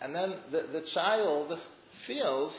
[0.00, 1.58] And then the, the child
[2.06, 2.54] feels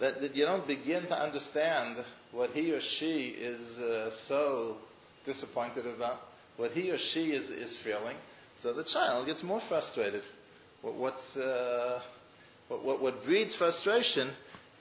[0.00, 1.96] that, that you don't begin to understand
[2.32, 4.76] what he or she is uh, so
[5.24, 6.20] disappointed about,
[6.56, 8.16] what he or she is, is feeling.
[8.62, 10.22] So the child gets more frustrated.
[10.82, 12.00] What, what's, uh,
[12.68, 14.32] what, what, what breeds frustration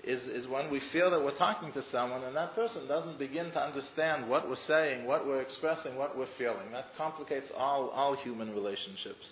[0.03, 3.51] is, is when we feel that we're talking to someone and that person doesn't begin
[3.51, 6.71] to understand what we're saying, what we're expressing, what we're feeling.
[6.71, 9.25] That complicates all, all human relationships.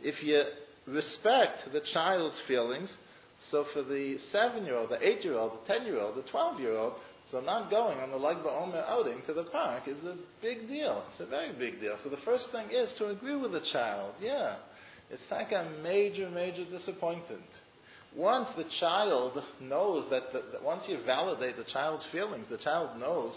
[0.00, 0.42] If you
[0.86, 2.92] respect the child's feelings.
[3.50, 6.94] So for the seven-year-old, the eight-year-old, the ten-year-old, the twelve-year-old,
[7.30, 11.04] so not going on the Lag BaOmer outing to the park is a big deal.
[11.10, 11.96] It's a very big deal.
[12.02, 14.14] So the first thing is to agree with the child.
[14.20, 14.56] Yeah,
[15.10, 17.48] it's like a major, major disappointment.
[18.16, 22.98] Once the child knows that, that, that once you validate the child's feelings, the child
[22.98, 23.32] knows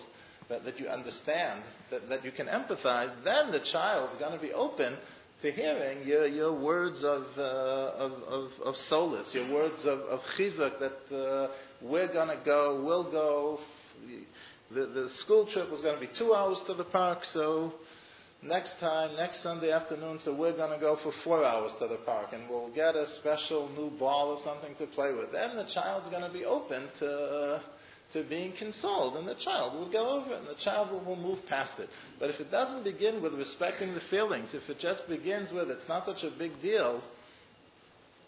[0.49, 4.41] that, that you understand, that, that you can empathize, then the child is going to
[4.41, 4.97] be open
[5.43, 10.19] to hearing your, your words of, uh, of, of, of, solace, your words of, of
[10.37, 13.59] chizuk that uh, we're going to go, we'll go,
[14.73, 17.73] the, the school trip was going to be two hours to the park, so
[18.45, 21.97] next time, next Sunday afternoon, so we're going to go for four hours to the
[22.05, 25.31] park and we'll get a special new ball or something to play with.
[25.31, 27.61] Then the child's going to be open to,
[28.13, 31.21] to being consoled and the child will go over it and the child will, will
[31.21, 31.89] move past it.
[32.19, 35.87] But if it doesn't begin with respecting the feelings, if it just begins with it's
[35.87, 37.01] not such a big deal,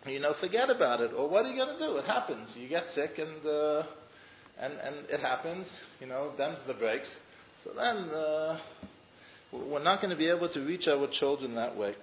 [0.06, 1.12] you know, forget about it.
[1.16, 1.98] Or what are you going to do?
[1.98, 2.54] It happens.
[2.56, 3.84] You get sick and, uh,
[4.60, 5.68] and, and it happens,
[6.00, 7.10] you know, them's the breaks.
[7.64, 8.60] So then, uh,
[9.52, 11.96] we're not going to be able to reach our children that way.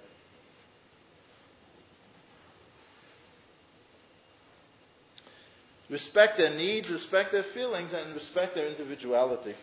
[5.89, 9.53] Respect their needs, respect their feelings, and respect their individuality.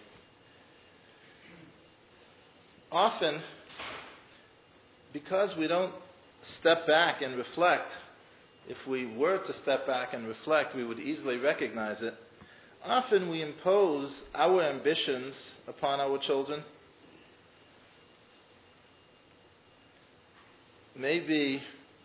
[2.93, 3.43] Often,
[5.13, 5.93] because we don't
[6.61, 7.89] step back and reflect,
[8.69, 12.15] if we were to step back and reflect, we would easily recognize it.
[12.85, 15.35] Often we impose our ambitions
[15.67, 16.63] upon our children
[21.01, 21.63] maybe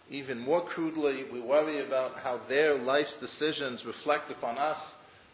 [0.10, 4.78] even more crudely, we worry about how their life's decisions reflect upon us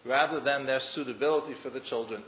[0.06, 2.24] rather than their suitability for the children.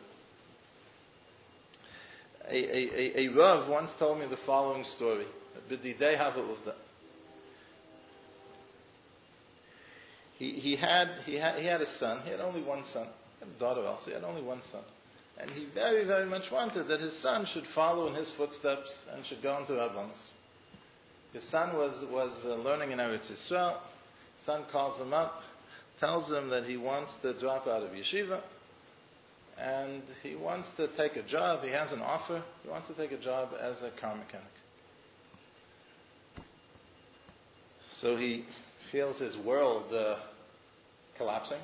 [2.49, 5.25] A, a, a, a Rav once told me the following story.
[10.37, 12.21] He, he, had, he, had, he had a son.
[12.25, 13.07] He had only one son.
[13.39, 14.07] He had a daughter also.
[14.07, 14.81] He had only one son.
[15.39, 19.25] And he very, very much wanted that his son should follow in his footsteps and
[19.25, 20.19] should go into Rabbanis.
[21.33, 23.77] His son was, was uh, learning in Eretz Yisrael.
[24.45, 25.39] Son calls him up,
[25.99, 28.41] tells him that he wants to drop out of yeshiva,
[29.57, 31.63] and he wants to take a job.
[31.63, 32.43] He has an offer.
[32.61, 34.45] He wants to take a job as a car mechanic.
[38.01, 38.45] So he
[38.91, 40.17] feels his world uh,
[41.17, 41.59] collapsing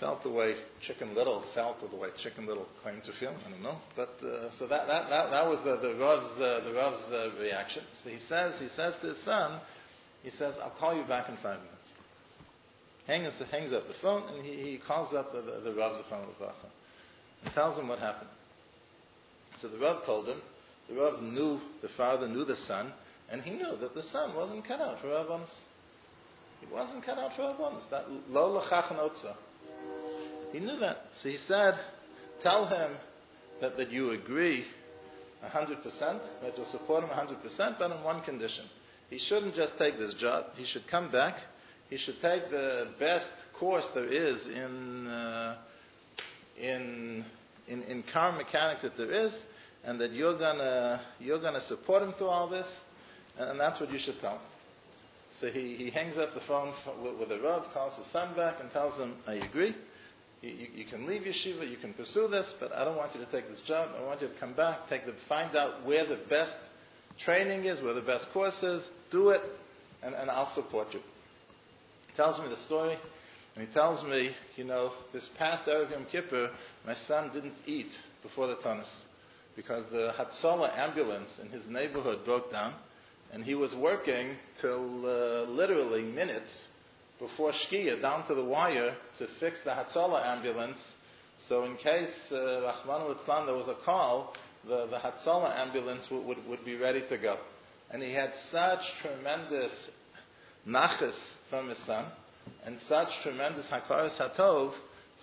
[0.00, 0.54] felt the way
[0.86, 3.34] Chicken Little felt, or the way Chicken Little claimed to feel.
[3.46, 6.64] I don't know, but uh, so that, that, that, that was the, the Rav's, uh,
[6.64, 7.82] the Rav's uh, reaction.
[8.04, 9.60] So he says, he says to his son,
[10.22, 11.72] he says, "I'll call you back in five minutes."
[13.06, 16.26] Hangs, hangs up the phone, and he, he calls up the, the, the Rav's phone
[17.44, 18.30] and tells him what happened.
[19.62, 20.40] So the Rav told him.
[20.88, 22.92] The Rav knew the father, knew the son,
[23.30, 25.50] and he knew that the son wasn't cut out for Rabbanis.
[26.60, 27.88] He wasn't cut out for Rabbanis.
[27.90, 28.92] That lo lachach
[30.56, 30.96] he knew that.
[31.22, 31.74] So he said,
[32.42, 32.92] tell him
[33.60, 34.64] that, that you agree
[35.44, 38.64] 100%, that you'll support him 100%, but on one condition.
[39.10, 40.46] He shouldn't just take this job.
[40.56, 41.34] He should come back.
[41.90, 43.26] He should take the best
[43.60, 45.56] course there is in, uh,
[46.58, 47.24] in,
[47.68, 49.32] in, in car mechanics that there is,
[49.84, 52.66] and that you're gonna, you're gonna support him through all this,
[53.38, 54.40] and that's what you should tell him.
[55.38, 56.72] So he, he hangs up the phone
[57.04, 57.38] with, with the
[57.74, 59.74] calls his son back, and tells him, I agree.
[60.42, 63.30] You, you, can leave yeshiva, you can pursue this, but I don't want you to
[63.30, 63.90] take this job.
[63.98, 66.54] I want you to come back, take the, find out where the best
[67.24, 69.40] training is, where the best course is, do it,
[70.02, 71.00] and, and I'll support you.
[72.08, 72.96] He tells me the story,
[73.54, 76.50] and he tells me, you know, this past Erev Yom Kippur,
[76.86, 77.90] my son didn't eat
[78.22, 78.90] before the Tanis
[79.56, 82.74] because the Hatzalah ambulance in his neighborhood broke down,
[83.32, 86.50] and he was working till uh, literally minutes
[87.18, 90.78] before Shkia down to the wire to fix the Hatzalah ambulance.
[91.48, 94.34] So in case uh, Rahman al there was a call,
[94.66, 97.36] the, the Hatzalah ambulance would, would, would, be ready to go.
[97.90, 99.70] And he had such tremendous
[100.66, 101.14] nachas
[101.48, 102.06] from his son,
[102.64, 104.72] and such tremendous hakaras hatov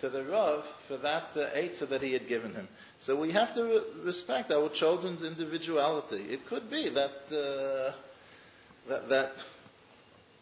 [0.00, 2.68] to the Rav for that uh, that he had given him.
[3.06, 6.26] So we have to re- respect our children's individuality.
[6.30, 7.92] It could be that uh,
[8.88, 9.32] that, that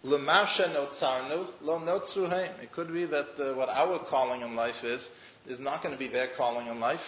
[0.04, 2.60] L'marsha notzarnu, lo notzuheim.
[2.60, 5.00] It could be that uh, what our calling in life is,
[5.46, 7.00] is not going to be their calling in life.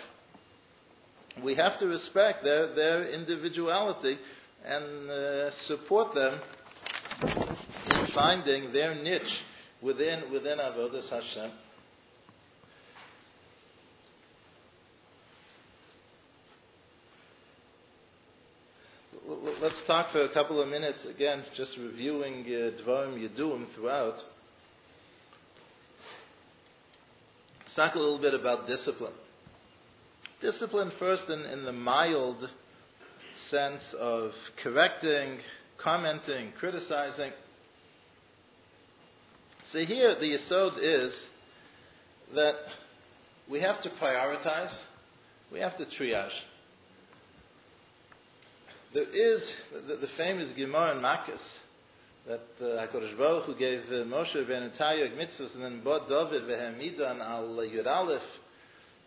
[1.42, 4.16] We have to respect their, their individuality
[4.64, 6.40] and uh, support them
[7.90, 9.22] in finding their niche
[9.82, 11.50] within, within Avodah Hashem.
[19.26, 24.16] Let's talk for a couple of minutes again, just reviewing uh, Dvarim throughout.
[27.60, 29.14] Let's talk a little bit about discipline.
[30.42, 32.36] Discipline first in, in the mild
[33.50, 34.32] sense of
[34.62, 35.38] correcting,
[35.82, 37.32] commenting, criticizing.
[39.72, 41.14] So here the yesod is
[42.34, 42.56] that
[43.50, 44.74] we have to prioritize,
[45.50, 46.28] we have to triage.
[48.94, 49.42] There is
[49.88, 51.42] the, the famous Gemara in Makkos
[52.28, 56.44] that uh, Hakadosh Baruch Hu gave uh, Moshe ben Tayyag mitzvahs and then bought David
[56.44, 58.22] vehemidan al Yud Aleph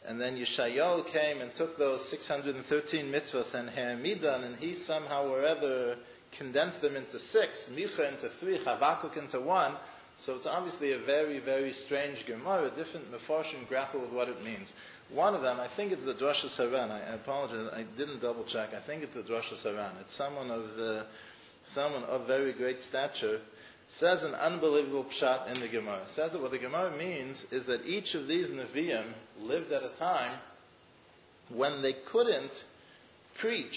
[0.06, 5.46] and then Yeshayahu came and took those 613 mitzvahs and Hamidan, and he somehow or
[5.46, 5.96] other
[6.38, 9.76] condensed them into six, Micha into three, Chavakuk into one.
[10.26, 12.68] So it's obviously a very, very strange Gemara.
[12.68, 14.68] A different Mefarshim grapple with what it means.
[15.14, 16.90] One of them, I think it's the Drashos HaRan.
[16.92, 18.70] I, I apologize, I didn't double check.
[18.74, 20.02] I think it's the Drashos HaRan.
[20.02, 21.04] It's someone of, uh,
[21.74, 23.40] someone of very great stature
[24.00, 26.06] says an unbelievable pshat in the Gemara.
[26.16, 29.98] Says that what the Gemara means is that each of these Nevi'im lived at a
[29.98, 30.40] time
[31.54, 32.52] when they couldn't
[33.40, 33.74] preach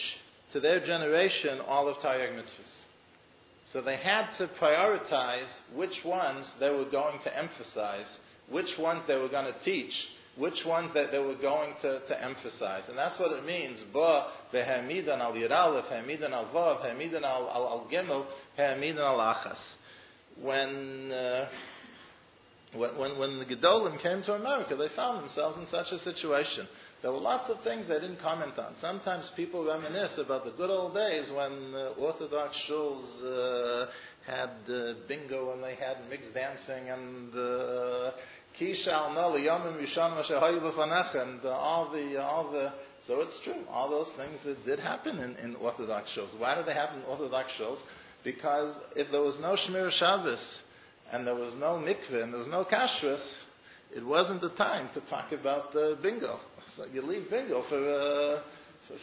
[0.53, 2.90] to their generation all of Taryag mitzvahs.
[3.73, 8.07] So they had to prioritize which ones they were going to emphasize,
[8.51, 9.93] which ones they were going to teach,
[10.37, 12.85] which ones that they were going to, to emphasize.
[12.89, 13.81] And that's what it means.
[13.95, 15.33] Al
[20.43, 21.49] when, uh,
[22.75, 26.67] when, when, when the Gedolim came to America, they found themselves in such a situation.
[27.03, 28.75] There were lots of things they didn't comment on.
[28.79, 33.87] Sometimes people reminisce about the good old days when uh, Orthodox shuls uh,
[34.27, 38.11] had uh, bingo and they had mixed dancing and uh,
[38.61, 39.17] and
[41.45, 42.73] uh, all the uh, all the
[43.07, 46.39] so it's true all those things that did happen in, in Orthodox shuls.
[46.39, 47.79] Why did they happen in Orthodox shuls?
[48.25, 50.59] Because if there was no Shmir Shabbos
[51.13, 53.23] and there was no mikveh and there was no kashrus,
[53.97, 56.39] it wasn't the time to talk about uh, bingo.
[56.77, 58.43] So you leave bingo for, uh,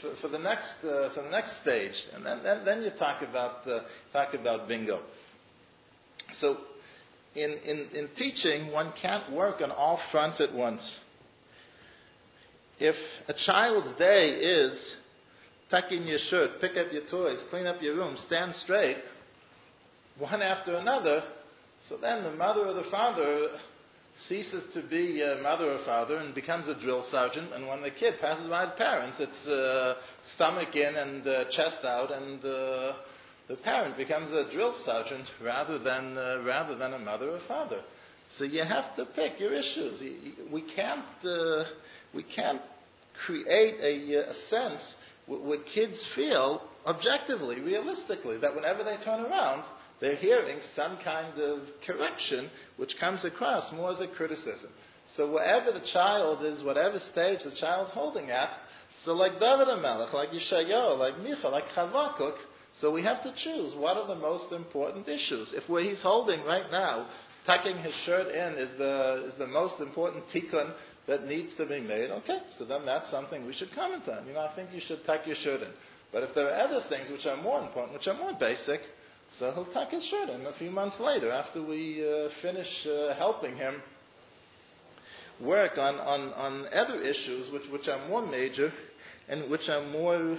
[0.01, 3.21] for, for, the next uh, for the next stage, and then then, then you talk
[3.21, 3.81] about uh,
[4.13, 5.01] talk about bingo.
[6.39, 6.57] So,
[7.35, 10.81] in, in in teaching, one can't work on all fronts at once.
[12.79, 12.95] If
[13.27, 14.77] a child's day is
[15.69, 18.97] tuck in your shirt, pick up your toys, clean up your room, stand straight,
[20.17, 21.23] one after another,
[21.89, 23.49] so then the mother or the father
[24.27, 27.53] ceases to be a mother or father and becomes a drill sergeant.
[27.53, 29.95] And when the kid passes by parents, it's uh,
[30.35, 32.93] stomach in and uh, chest out, and uh,
[33.47, 37.81] the parent becomes a drill sergeant rather than uh, rather than a mother or father.
[38.37, 40.01] So you have to pick your issues.
[40.51, 41.63] We can't uh,
[42.13, 42.61] we can't
[43.25, 44.81] create a, a sense
[45.27, 49.63] what kids feel objectively, realistically, that whenever they turn around,
[49.99, 54.69] they're hearing some kind of correction which comes across more as a criticism.
[55.15, 58.49] So wherever the child is, whatever stage the child's holding at,
[59.05, 62.35] so like David HaMelech, like Yeshayahu, like Micha, like Chavakuk,
[62.81, 65.51] so we have to choose what are the most important issues.
[65.53, 67.07] If where he's holding right now,
[67.45, 70.73] tucking his shirt in is the, is the most important tikkun
[71.07, 74.27] that needs to be made, okay, so then that's something we should comment on.
[74.27, 75.69] You know, I think you should tuck your shirt in.
[76.11, 78.81] But if there are other things which are more important, which are more basic,
[79.39, 83.13] so he'll tuck his shirt in a few months later after we uh, finish uh,
[83.15, 83.81] helping him
[85.41, 88.71] work on, on, on other issues which, which are more major
[89.29, 90.37] and which are more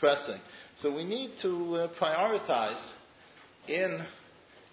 [0.00, 0.40] pressing.
[0.80, 2.82] So we need to uh, prioritize
[3.68, 4.04] in,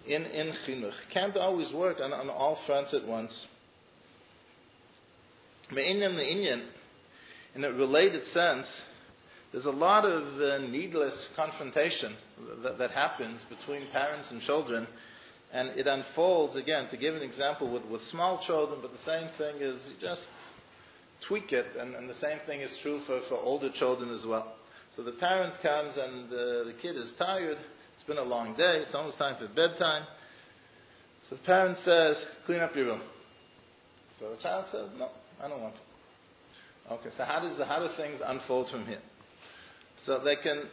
[0.07, 0.93] in, in chinuch.
[1.13, 3.33] Can't always work on, on all fronts at once.
[7.55, 8.67] In a related sense,
[9.51, 12.15] there's a lot of uh, needless confrontation
[12.63, 14.87] that, that, happens between parents and children,
[15.51, 19.29] and it unfolds, again, to give an example with, with small children, but the same
[19.37, 20.21] thing is you just
[21.27, 24.53] tweak it, and, and the same thing is true for, for older children as well.
[24.95, 26.35] So the parent comes and uh,
[26.65, 27.57] the kid is tired,
[27.95, 30.03] it's been a long day, it's almost time for bedtime.
[31.29, 33.01] So the parent says, clean up your room.
[34.19, 35.09] So the child says, no,
[35.41, 36.93] I don't want to.
[36.93, 39.01] Okay, so how does how do things unfold from here?
[40.05, 40.63] So they can.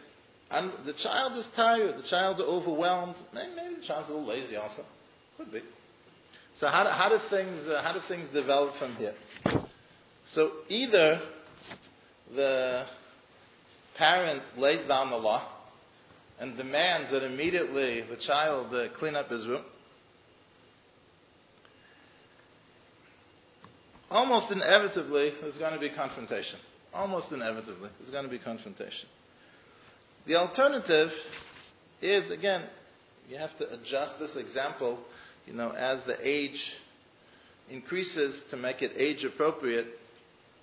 [0.51, 1.97] Un, the child is tired.
[1.99, 3.17] The child is overwhelmed.
[3.35, 4.85] Maybe, maybe the child's a little lazy also.
[5.37, 5.61] Could be.
[6.61, 9.15] So how do, how do things uh, how do things develop from here?
[10.35, 11.21] So either
[12.35, 12.87] the
[13.97, 15.49] parent lays down the law
[16.41, 19.65] and demands that immediately the child uh, clean up his room,
[24.11, 26.59] almost inevitably there's going to be confrontation.
[26.95, 29.09] Almost inevitably there's going to be confrontation.
[30.27, 31.11] The alternative
[32.03, 32.65] is, again,
[33.29, 34.99] you have to adjust this example,
[35.47, 36.61] you know, as the age
[37.71, 39.87] increases to make it age appropriate,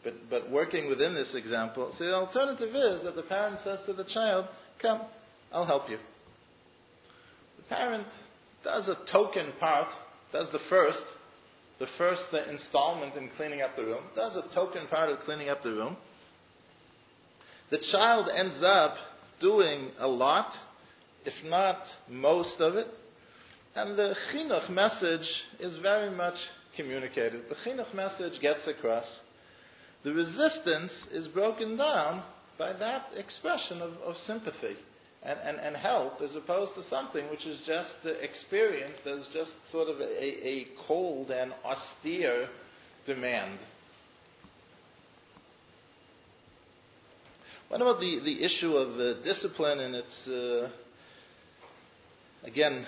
[0.03, 1.93] but, but working within this example.
[1.97, 4.47] So the alternative is that the parent says to the child,
[4.81, 5.01] Come,
[5.51, 5.97] I'll help you.
[7.57, 8.07] The parent
[8.63, 9.87] does a token part,
[10.33, 11.01] does the first,
[11.79, 15.49] the first the installment in cleaning up the room, does a token part of cleaning
[15.49, 15.95] up the room.
[17.71, 18.95] The child ends up
[19.43, 20.49] doing a lot,
[21.25, 21.77] if not
[22.09, 22.87] most of it.
[23.75, 25.27] And the chinuch message
[25.59, 26.35] is very much
[26.75, 27.43] communicated.
[27.49, 29.05] The chinuch message gets across.
[30.03, 32.23] The resistance is broken down
[32.57, 34.75] by that expression of, of sympathy
[35.23, 39.89] and, and, and help as opposed to something which is just experienced as just sort
[39.89, 42.47] of a, a cold and austere
[43.05, 43.59] demand.
[47.73, 50.69] What about the, the issue of uh, discipline and its, uh,
[52.43, 52.85] again,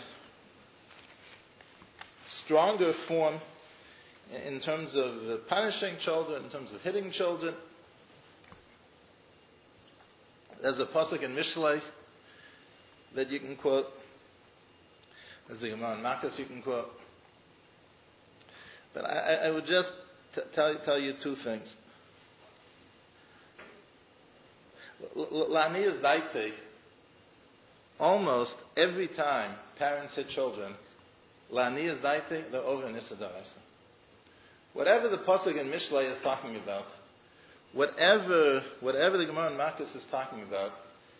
[2.45, 3.41] stronger form
[4.45, 7.55] in terms of uh, punishing children, in terms of hitting children?
[10.61, 11.79] There's a pasuk in Mishlei
[13.15, 13.87] that you can quote.
[15.47, 16.89] There's a Gemara in Makos you can quote.
[18.93, 19.89] But I, I would just
[20.35, 21.67] t- tell, tell you two things.
[26.03, 26.51] Daite.
[27.99, 30.75] Almost every time parents hit children,
[31.49, 32.91] Lani is daite, they're over
[34.73, 36.85] Whatever the Pasuk in Mishlei is talking about,
[37.73, 40.71] whatever, whatever the Gemara in Makos is talking about,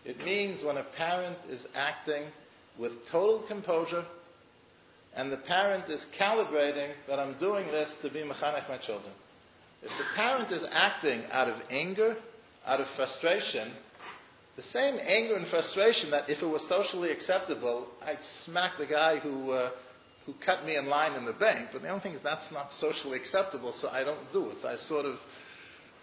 [0.03, 2.25] it means when a parent is acting
[2.77, 4.03] with total composure
[5.15, 9.13] and the parent is calibrating that I'm doing this to be mechanech my children.
[9.81, 12.17] If the parent is acting out of anger,
[12.65, 13.71] out of frustration,
[14.55, 19.19] the same anger and frustration that if it was socially acceptable, I'd smack the guy
[19.19, 19.71] who, uh,
[20.25, 21.69] who cut me in line in the bank.
[21.73, 24.57] But the only thing is that's not socially acceptable, so I don't do it.
[24.61, 25.15] So I sort of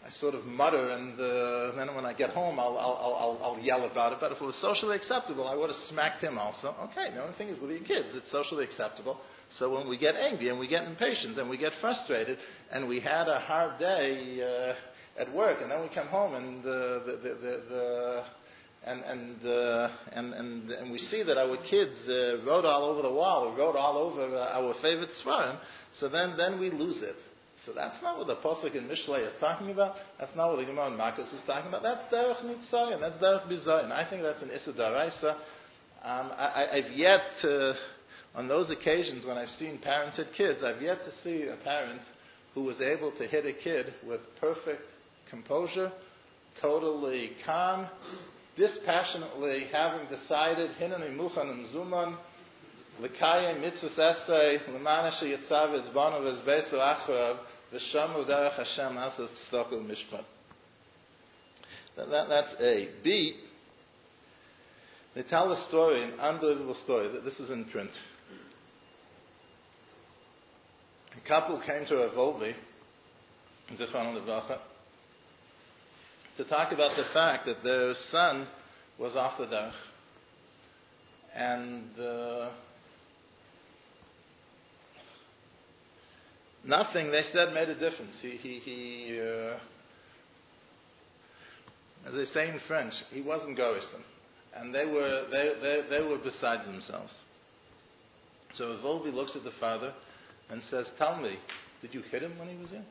[0.05, 3.59] I sort of mutter, and uh, then when I get home, I'll, I'll, I'll, I'll,
[3.63, 4.19] yell about it.
[4.21, 6.75] But if it was socially acceptable, I would have smacked him also.
[6.91, 9.19] Okay, the only thing is with your kids, it's socially acceptable.
[9.61, 12.37] So when we get angry and we get impatient and we get frustrated
[12.73, 14.75] and we had a hard day uh,
[15.19, 16.69] at work, and then we come home and uh,
[17.05, 18.25] the, the, the, the
[18.85, 23.03] and and, uh, and and and we see that our kids uh, wrote all over
[23.03, 25.59] the wall, wrote all over uh, our favorite svarim.
[26.01, 27.17] So then then we lose it.
[27.65, 29.95] So that's not what the Pasuk in Mishlei is talking about.
[30.19, 31.85] That's not what the Gemara in Makos is talking about.
[31.85, 32.99] That's Derech Nitzayin.
[32.99, 33.93] That's Derech Bizayin.
[33.93, 35.37] I think that's an Issa Daraisa.
[36.03, 37.75] Um, I, have yet to,
[38.35, 42.01] on those occasions when I've seen parents hit kids, I've yet to see a parent
[42.55, 44.83] who was able to hit a kid with perfect
[45.33, 45.91] composure,
[46.61, 47.89] totally calm,
[48.57, 52.17] dispassionately having decided, Hinani Muchanim Zuman,
[53.01, 57.39] L'kayim mitzvahs essay, l'mana sheyitzav ezbanu v'ezbesu achrav,
[57.73, 60.25] v'shamu derech Hashem asas tzedakah mishpat.
[61.97, 62.89] That, that, that's A.
[63.03, 63.41] B.
[65.15, 67.09] They tell a story, an unbelievable story.
[67.25, 67.91] This is in print.
[71.17, 72.55] A couple came to Rav Wolbe,
[73.75, 74.59] Zichron Levracha,
[76.37, 78.49] to talk about the fact that their son
[78.99, 79.73] was off the derech.
[81.35, 82.51] And uh,
[86.65, 88.17] Nothing, they said, made a difference.
[88.21, 89.59] He, he, he uh,
[92.09, 94.03] as they say in French, he wasn't Goriston.
[94.55, 97.13] And they were, they, they, they were beside themselves.
[98.55, 99.93] So Wolbe looks at the father
[100.51, 101.37] and says, Tell me,
[101.81, 102.85] did you hit him when he was in?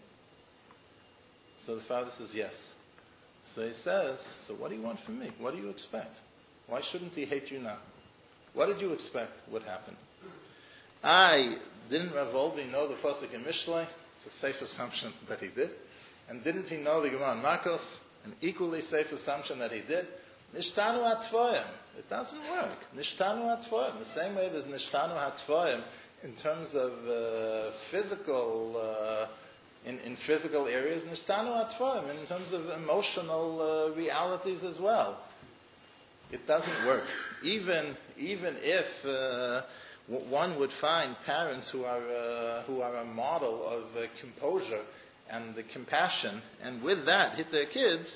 [1.66, 2.54] So the father says, Yes.
[3.56, 5.32] So he says, So what do you want from me?
[5.40, 6.16] What do you expect?
[6.68, 7.80] Why shouldn't he hate you now?
[8.54, 9.96] What did you expect would happen?
[11.04, 11.56] I
[11.90, 13.88] didn't Rav Wolbe know the pasuk in Mishlei?
[14.24, 15.72] It's a safe assumption that he did.
[16.30, 17.84] And didn't he know the Gemara in Makos?
[18.24, 20.06] An equally safe assumption that he did.
[20.56, 21.66] Nishtanu atvoyim.
[21.98, 22.78] It doesn't work.
[22.96, 24.00] Nishtanu atvoyim.
[24.00, 25.84] The same way there's nishtanu atvoyim
[26.24, 29.28] in terms of uh, physical, uh,
[29.86, 35.24] in, in physical areas, nishtanu in terms of emotional uh, realities as well.
[36.32, 37.04] It doesn't work.
[37.44, 39.62] Even even if uh,
[40.30, 44.84] one would find parents who are, uh, who are a model of uh, composure
[45.30, 48.08] and the compassion, and with that hit their kids,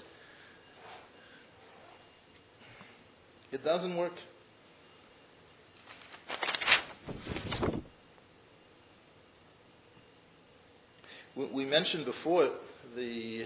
[3.51, 4.13] it doesn't work.
[11.36, 12.50] We mentioned before
[12.96, 13.44] the,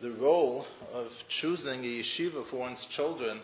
[0.00, 0.64] the role
[0.94, 1.08] of
[1.42, 3.42] choosing a yeshiva for one's children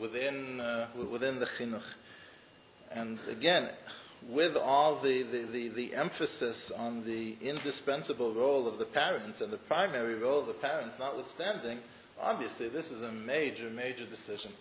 [0.00, 1.82] within, uh, within the chinuch.
[2.92, 3.70] And again,
[4.30, 9.52] with all the, the, the, the, emphasis on the indispensable role of the parents and
[9.52, 11.80] the primary role of the parents notwithstanding,
[12.20, 14.52] obviously this is a major, major decision.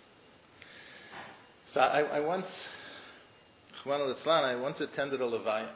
[1.75, 2.47] So I, I once,
[3.85, 5.69] I once attended a Levaya,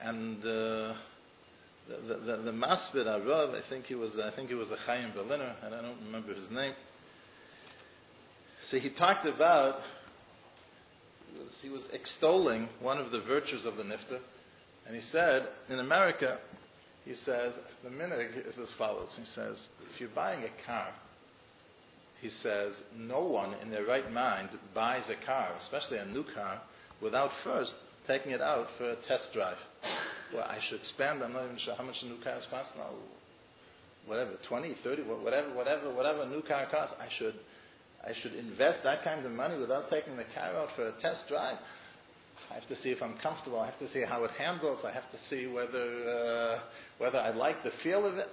[0.00, 0.94] and uh,
[2.08, 5.56] the, the, Masbid Arav, I think he was, I think he was a Chaim Berliner,
[5.64, 6.74] and I don't remember his name.
[8.70, 9.80] So he talked about
[11.62, 14.18] he was, extolling one of the virtues of the nifter,
[14.86, 16.38] and he said, in America,
[17.04, 19.08] he says, the minhag is as follows.
[19.16, 19.56] He says,
[19.92, 20.88] if you're buying a car,
[22.20, 26.60] he says, no one in their right mind buys a car, especially a new car,
[27.00, 27.72] without first
[28.06, 29.56] taking it out for a test drive.
[30.34, 32.90] Well, I should spend, I'm not even sure how much a new car costs now,
[34.06, 37.34] whatever, 20, 30, whatever, whatever, whatever a new car costs, I should,
[38.04, 41.24] I should invest that kind of money without taking the car out for a test
[41.28, 41.58] drive.
[42.50, 43.60] I have to see if I'm comfortable.
[43.60, 44.80] I have to see how it handles.
[44.84, 46.60] I have to see whether uh,
[46.98, 48.28] whether I like the feel of it.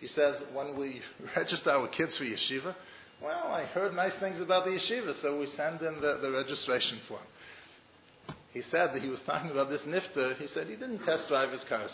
[0.00, 1.02] He says when we
[1.36, 2.74] register our kids for yeshiva,
[3.22, 7.00] well, I heard nice things about the yeshiva, so we send in the, the registration
[7.06, 7.20] form.
[8.52, 10.36] He said that he was talking about this nifter.
[10.36, 11.92] He said he didn't test drive his cars.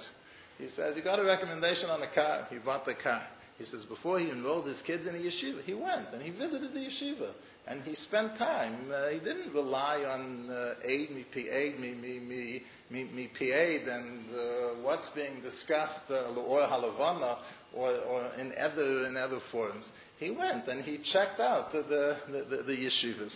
[0.58, 2.46] He says he got a recommendation on a car.
[2.50, 3.22] He bought the car.
[3.58, 6.74] He says before he enrolled his kids in a yeshiva, he went and he visited
[6.74, 7.32] the yeshiva
[7.66, 8.92] and he spent time.
[8.92, 14.24] Uh, he didn't rely on uh, aid me, aid me, me, me, me, me, and
[14.30, 17.38] uh, what's being discussed uh, halavana
[17.74, 19.86] or, or in other in other forums.
[20.18, 22.16] He went and he checked out the, the,
[22.50, 23.32] the, the yeshivas.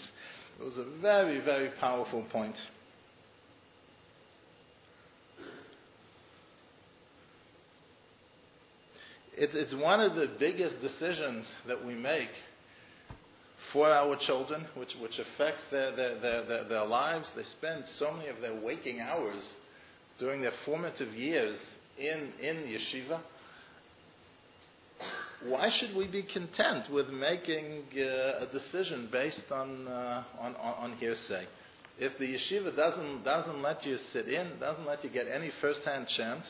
[0.61, 2.57] It was a very very powerful point.
[9.41, 12.29] It's, it's one of the biggest decisions that we make
[13.73, 17.27] for our children, which, which affects their, their, their, their, their lives.
[17.35, 19.41] They spend so many of their waking hours
[20.19, 21.59] during their formative years
[21.99, 23.23] in, in yeshiva.
[25.45, 30.93] Why should we be content with making uh, a decision based on, uh, on, on,
[30.93, 31.47] on hearsay?
[31.99, 36.09] If the yeshiva doesn't, doesn't let you sit in, doesn't let you get any first-hand
[36.15, 36.45] chance,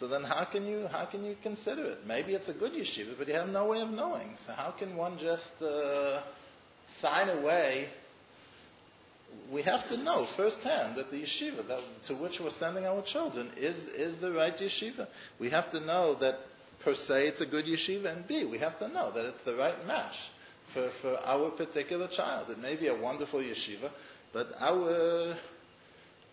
[0.00, 1.98] so then how can you how can you consider it?
[2.06, 4.36] Maybe it's a good yeshiva, but you have no way of knowing.
[4.46, 6.22] So how can one just uh,
[7.00, 7.88] sign away?
[9.52, 13.50] We have to know firsthand that the yeshiva that, to which we're sending our children
[13.56, 15.06] is is the right yeshiva.
[15.38, 16.36] We have to know that
[16.84, 19.54] per se it's a good yeshiva, and B, we have to know that it's the
[19.56, 20.14] right match
[20.72, 22.50] for, for our particular child.
[22.50, 23.90] It may be a wonderful yeshiva,
[24.32, 25.36] but our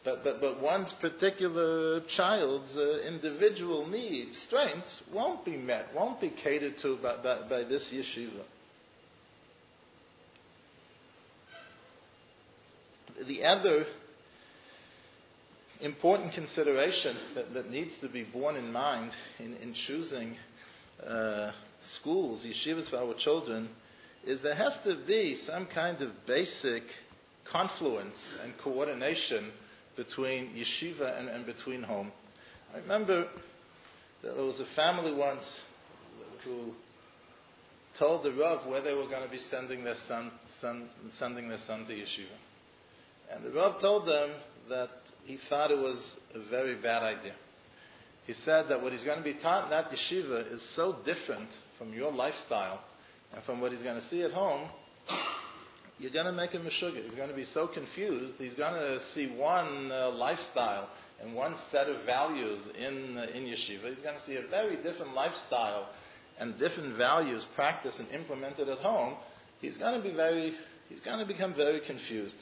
[0.06, 6.34] but, but, but one's particular child's uh, individual needs, strengths, won't be met, won't be
[6.42, 8.44] catered to by, by, by this yeshiva.
[13.28, 13.86] The other
[15.82, 20.36] important consideration that, that needs to be borne in mind in, in choosing
[21.06, 21.52] uh,
[22.00, 23.70] schools, yeshivas for our children,
[24.26, 26.84] is there has to be some kind of basic
[27.52, 29.52] confluence and coordination
[30.00, 32.10] between yeshiva and, and between home.
[32.74, 33.28] I remember
[34.24, 35.44] that there was a family once
[36.46, 36.72] who
[37.98, 40.32] told the Rav where they were going to be sending their son,
[40.62, 40.88] son,
[41.20, 42.38] sending their son to yeshiva.
[43.34, 44.30] And the Rav told them
[44.70, 44.90] that
[45.26, 46.00] he thought it was
[46.34, 47.34] a very bad idea.
[48.26, 51.50] He said that what he's going to be taught in that yeshiva is so different
[51.78, 52.80] from your lifestyle
[53.34, 54.70] and from what he's going to see at home
[56.00, 57.02] you're going to make him a sugar.
[57.04, 58.36] He's going to be so confused.
[58.38, 60.88] He's going to see one uh, lifestyle
[61.22, 63.94] and one set of values in, uh, in yeshiva.
[63.94, 65.90] He's going to see a very different lifestyle
[66.40, 69.18] and different values practiced and implemented at home.
[69.60, 70.54] He's going to be very,
[70.88, 72.36] he's going to become very confused.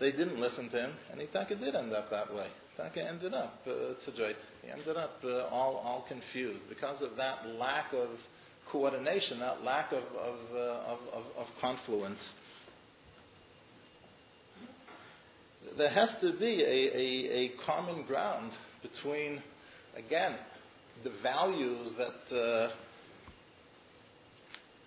[0.00, 2.48] They didn't listen to him, and Itaka did end up that way.
[2.76, 3.94] Itaka ended up, uh,
[4.62, 8.08] He ended up uh, all, all confused because of that lack of
[8.70, 12.18] coordination, that lack of, of, uh, of, of, of confluence
[15.76, 18.52] there has to be a, a, a common ground
[18.82, 19.42] between,
[19.96, 20.36] again,
[21.04, 22.70] the values that uh,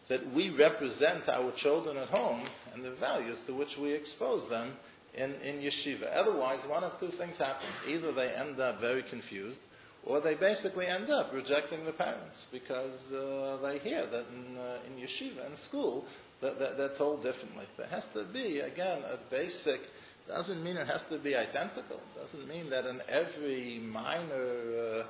[0.09, 4.73] that we represent our children at home and the values to which we expose them
[5.13, 6.09] in, in yeshiva.
[6.15, 7.67] Otherwise, one of two things happen.
[7.87, 9.59] Either they end up very confused,
[10.05, 14.79] or they basically end up rejecting the parents because uh, they hear that in, uh,
[14.87, 16.05] in yeshiva and school
[16.41, 17.65] that, that they're told differently.
[17.77, 19.81] There has to be, again, a basic
[20.29, 21.99] doesn't mean it has to be identical.
[22.15, 25.03] Doesn't mean that in every minor uh,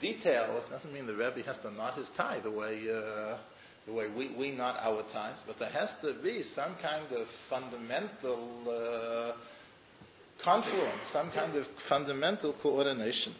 [0.00, 3.38] detail, it doesn't mean the Rebbe has to knot his tie the way uh,
[3.86, 7.26] the way we, we knot our ties, but there has to be some kind of
[7.48, 9.32] fundamental uh,
[10.44, 13.34] confluence, some kind of fundamental coordination.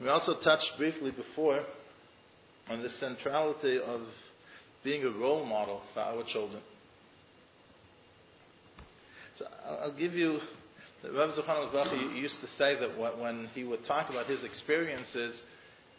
[0.00, 1.62] We also touched briefly before
[2.68, 4.02] on the centrality of
[4.86, 6.62] being a role model for our children.
[9.38, 9.44] So
[9.82, 10.38] I'll give you,
[11.04, 15.42] Rav Zochanan used to say that when he would talk about his experiences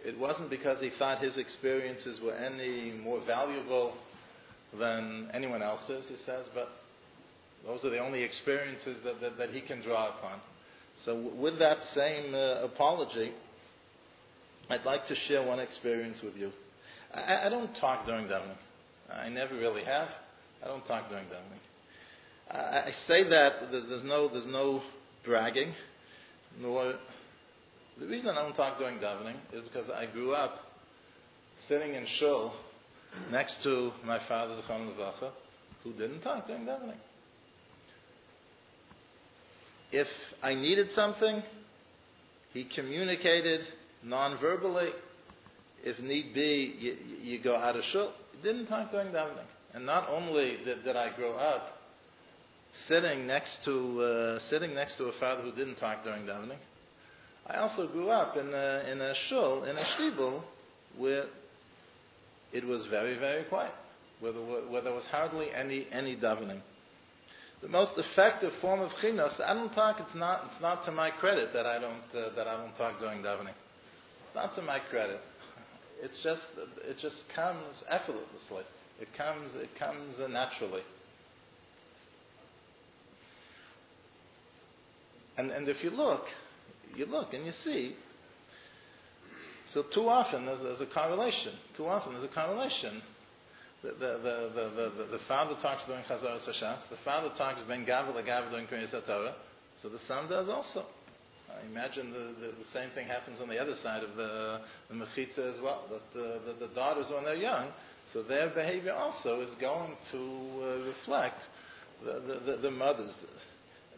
[0.04, 3.94] It wasn't because he thought his experiences were any more valuable
[4.78, 6.68] than anyone else's, he says, but
[7.66, 10.40] those are the only experiences that, that, that he can draw upon.
[11.06, 13.32] So, with that same uh, apology,
[14.70, 16.52] I'd like to share one experience with you.
[17.14, 18.58] I, I don't talk during davening.
[19.14, 20.10] I never really have.
[20.64, 21.60] I don't talk during davening.
[22.50, 24.82] I, say that there's, there's, no there's no
[25.26, 25.74] bragging,
[26.60, 26.94] nor
[28.00, 30.56] the reason I don't talk during davening is because I grew up
[31.68, 32.54] sitting in shul
[33.32, 35.32] next to my father Zechon Levacha,
[35.84, 36.98] who didn't talk during davening.
[39.92, 40.08] If
[40.44, 41.42] I needed something,
[42.54, 43.62] he communicated
[44.04, 44.90] non-verbally.
[45.84, 48.12] If need be, you, you go out of shul.
[48.44, 49.46] Didn't talk during davening.
[49.74, 51.64] And not only did, did I grow up
[52.88, 56.58] sitting next to uh, sitting next to a father who didn't talk during davening,
[57.48, 60.42] I also grew up in a, in a shul in a shtibel
[60.98, 61.26] where
[62.54, 63.74] it was very very quiet,
[64.20, 66.62] where there, where there was hardly any any davening.
[67.62, 69.98] The most effective form of chinuch, I don't talk.
[70.00, 73.00] It's not it's not to my credit that I don't uh, that I don't talk
[73.00, 73.56] during davening.
[74.28, 75.20] It's not to my credit.
[76.02, 76.42] It's just
[76.84, 78.64] it just comes effortlessly.
[79.00, 80.82] It comes it comes naturally.
[85.38, 86.24] And and if you look,
[86.96, 87.96] you look and you see.
[89.74, 91.54] So too often there's, there's a correlation.
[91.76, 93.02] Too often there's a correlation.
[93.84, 96.90] The, the, the, the, the, father talks during Chazaras Hashatz.
[96.90, 99.36] The father talks Ben Gavel Gavel during Kriyas Torah.
[99.84, 100.86] So the son does also.
[101.58, 104.96] I imagine the, the, the, same thing happens on the other side of the, the
[104.96, 105.86] mechitza as well.
[105.90, 107.70] That the, the, the, daughters, when they're young,
[108.14, 111.42] so their behavior also is going to uh, reflect
[112.04, 113.14] the, the, the, mothers.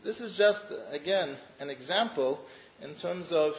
[0.03, 0.60] This is just,
[0.91, 2.39] again, an example
[2.82, 3.51] in terms of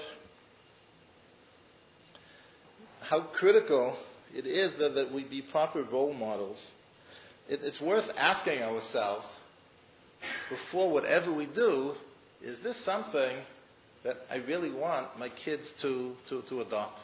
[3.00, 3.96] how critical
[4.32, 6.58] it is that, that we be proper role models.
[7.48, 9.26] It, it's worth asking ourselves
[10.48, 11.94] before whatever we do,
[12.42, 13.38] is this something
[14.04, 16.98] that I really want my kids to, to, to adopt?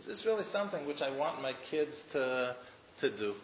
[0.00, 2.56] Is this really something which I want my kids to,
[3.00, 3.34] to do?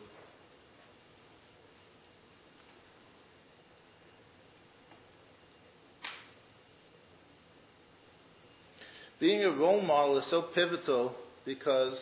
[9.21, 11.13] Being a role model is so pivotal
[11.45, 11.97] because,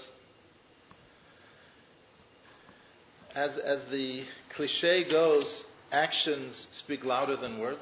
[3.35, 4.23] as, as the
[4.55, 5.47] cliche goes,
[5.93, 7.81] actions speak louder than words.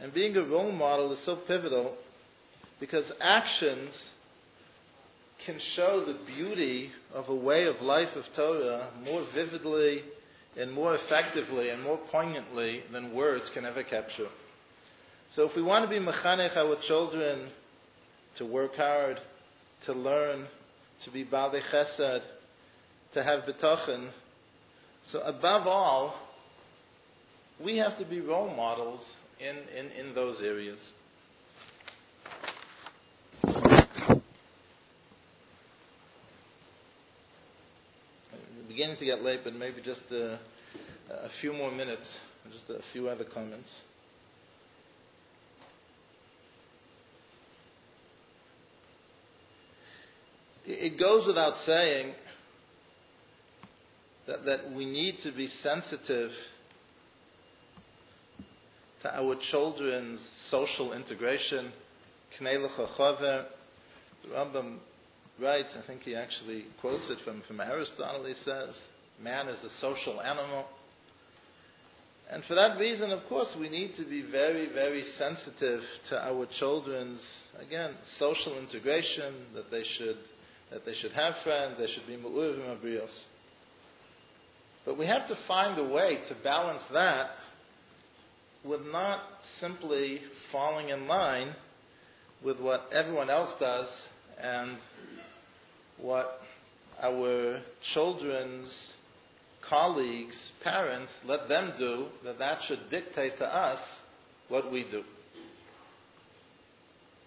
[0.00, 1.96] And being a role model is so pivotal
[2.80, 3.90] because actions
[5.44, 10.02] can show the beauty of a way of life of Torah more vividly
[10.58, 14.28] and more effectively and more poignantly than words can ever capture.
[15.36, 17.50] So if we want to be mechanech our children
[18.38, 19.20] to work hard,
[19.86, 20.48] to learn,
[21.04, 22.22] to be bali chesed,
[23.14, 24.10] to have betochen,
[25.12, 26.14] so above all,
[27.64, 29.00] we have to be role models
[29.40, 30.78] in, in, in those areas.
[38.32, 40.38] It's beginning to get late, but maybe just uh, a,
[41.10, 42.08] a few more minutes,
[42.50, 43.68] just a few other comments.
[50.70, 52.12] It goes without saying
[54.26, 56.30] that, that we need to be sensitive
[59.02, 60.20] to our children's
[60.50, 61.72] social integration.
[62.38, 63.46] The
[64.32, 64.78] Rambam
[65.40, 68.74] writes, I think he actually quotes it from, from Aristotle, he says,
[69.22, 70.66] man is a social animal.
[72.30, 75.80] And for that reason, of course, we need to be very, very sensitive
[76.10, 77.20] to our children's,
[77.58, 80.18] again, social integration, that they should,
[80.70, 83.08] that they should have friends, they should be mu'uvim abrios.
[84.84, 87.30] But we have to find a way to balance that
[88.64, 89.20] with not
[89.60, 91.54] simply falling in line
[92.44, 93.88] with what everyone else does
[94.40, 94.78] and
[96.00, 96.40] what
[97.02, 97.60] our
[97.94, 98.72] children's
[99.68, 103.78] colleagues, parents, let them do, that that should dictate to us
[104.48, 105.02] what we do.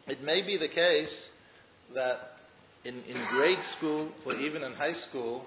[0.07, 1.29] It may be the case
[1.93, 2.17] that
[2.83, 5.45] in, in grade school or even in high school,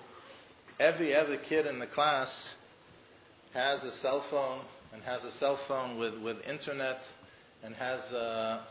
[0.78, 2.28] every other kid in the class
[3.52, 4.60] has a cell phone
[4.94, 6.98] and has a cell phone with, with internet
[7.64, 8.64] and has a,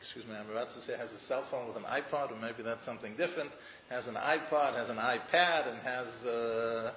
[0.00, 2.62] excuse me, I'm about to say has a cell phone with an iPod, or maybe
[2.62, 3.50] that's something different,
[3.90, 6.92] has an iPod, has an iPad, and has uh,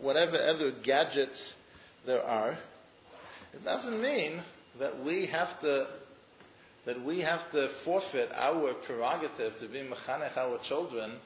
[0.00, 1.52] whatever other gadgets
[2.06, 2.58] there are,
[3.52, 4.42] it doesn't mean
[4.78, 5.86] that we have to
[6.86, 11.16] that we have to forfeit our prerogative to be mechanech our children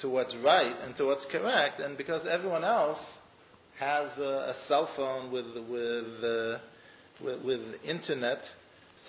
[0.00, 2.98] to what's right and to what's correct, and because everyone else
[3.80, 6.58] has a, a cell phone with with, uh,
[7.24, 8.38] with with internet,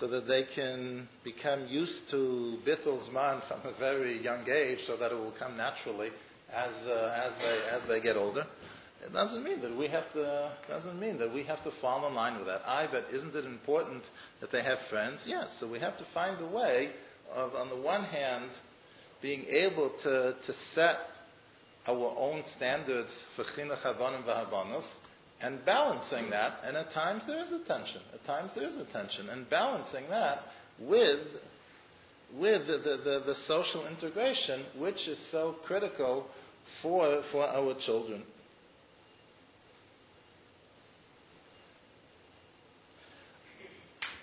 [0.00, 4.96] so that they can become used to bittul zman from a very young age, so
[4.96, 6.08] that it will come naturally
[6.52, 8.46] as uh, as they as they get older.
[9.04, 12.14] It doesn't mean that we have to doesn't mean that we have to fall in
[12.14, 12.62] line with that.
[12.66, 14.02] I but isn't it important
[14.40, 15.20] that they have friends?
[15.26, 15.48] Yes.
[15.60, 16.90] So we have to find a way
[17.34, 18.50] of, on the one hand,
[19.20, 20.96] being able to, to set
[21.86, 24.84] our own standards for chinuch habonim v'habanos,
[25.40, 28.00] and balancing that, and at times there is a tension.
[28.14, 30.42] At times there is a tension, and balancing that
[30.78, 31.18] with
[32.34, 36.26] with the, the, the, the social integration, which is so critical
[36.80, 38.22] for for our children.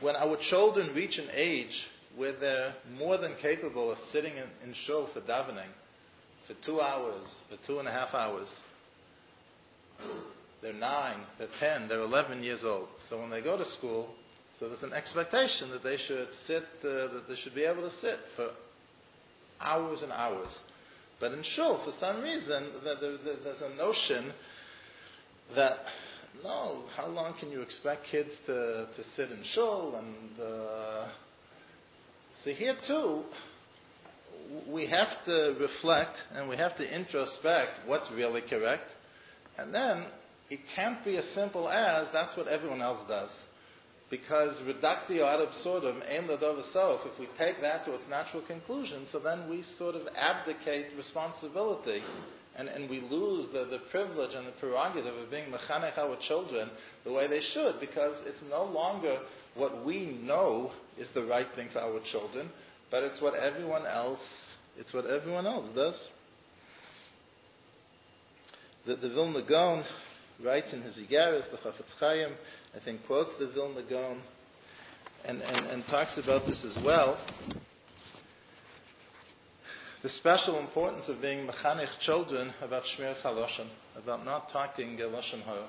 [0.01, 1.75] When our children reach an age
[2.15, 5.67] where they're more than capable of sitting in, in shul for davening
[6.49, 8.47] for two hours, for two and a half hours.
[10.61, 12.87] They're nine, they're ten, they're eleven years old.
[13.09, 14.09] So when they go to school,
[14.59, 17.95] so there's an expectation that they should sit, uh, that they should be able to
[18.01, 18.49] sit for
[19.61, 20.49] hours and hours.
[21.19, 24.33] But in shul, for some reason, there's a notion
[25.55, 25.77] that
[26.43, 31.07] no, how long can you expect kids to, to sit in shul and uh,
[32.43, 33.23] so here too,
[34.67, 38.89] we have to reflect and we have to introspect what's really correct.
[39.57, 40.05] And then
[40.49, 43.29] it can't be as simple as that's what everyone else does.
[44.09, 49.05] Because reductio ad absurdum, aim ladova self, if we take that to its natural conclusion,
[49.11, 52.01] so then we sort of abdicate responsibility
[52.57, 56.69] and, and we lose the, the privilege and the prerogative of being mechanech our children
[57.05, 59.19] the way they should, because it's no longer
[59.55, 62.49] what we know is the right thing for our children,
[62.91, 64.19] but it's what everyone else
[64.79, 65.95] it's what everyone else does.
[68.87, 69.83] The, the Vilna Gaon
[70.43, 72.31] writes in his Igaris, the Chafetz Chaim,
[72.73, 74.21] I think quotes the Vilna Gaon
[75.25, 77.19] and, and, and talks about this as well.
[80.01, 83.67] The special importance of being mechanich children about Shmiras Haloshen,
[84.01, 85.67] about not talking Lashon Hara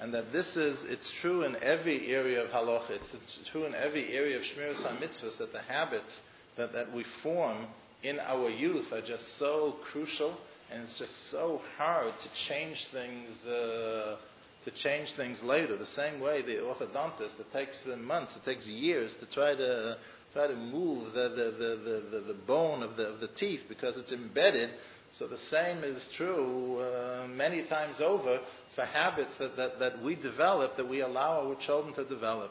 [0.00, 4.12] and that this is, it's true in every area of halacha, it's, true in every
[4.12, 6.10] area of shmiras mitzvahs that the habits
[6.56, 7.66] that, that we form
[8.02, 10.36] in our youth are just so crucial,
[10.72, 14.16] and it's just so hard to change things, uh,
[14.64, 15.76] to change things later.
[15.76, 19.96] The same way the orthodontist, it takes months, it takes years to try to
[20.32, 23.98] try to move the, the, the, the, the bone of the, of the teeth because
[23.98, 24.70] it's embedded
[25.18, 28.38] so the same is true uh, many times over
[28.74, 32.50] for habits that, that, that we develop, that we allow our children to develop.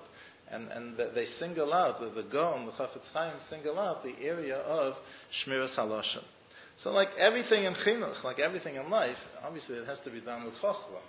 [0.52, 4.58] And, and they single out, the, the Gaon, the Chafetz Chaim single out the area
[4.58, 4.94] of
[5.46, 6.24] Shmiras Halashon.
[6.84, 10.46] So like everything in chinuch, like everything in life, obviously it has to be done
[10.46, 11.06] with chokhmah.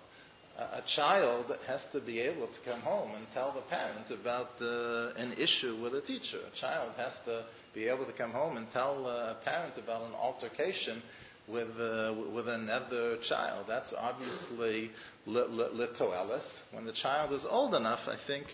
[0.59, 5.19] A, child has to be able to come home and tell the parent about uh,
[5.19, 6.41] an issue with a teacher.
[6.55, 10.03] A child has to be able to come home and tell uh, a parent about
[10.03, 11.03] an altercation
[11.49, 13.65] with, uh, with another child.
[13.67, 14.91] That's obviously
[15.27, 16.45] litoelis.
[16.73, 18.47] When the child is old enough, I think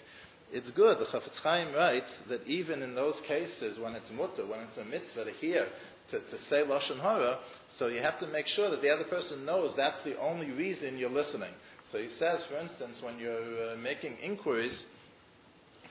[0.51, 0.99] it's good.
[0.99, 4.85] The Chafetz Chaim writes that even in those cases when it's mutter, when it's a
[4.85, 5.67] mitzvah to hear,
[6.11, 7.39] to, to say Lashon Hara,
[7.79, 10.97] so you have to make sure that the other person knows that's the only reason
[10.97, 11.53] you're listening.
[11.93, 14.85] So he says, for instance, when you're uh, making inquiries,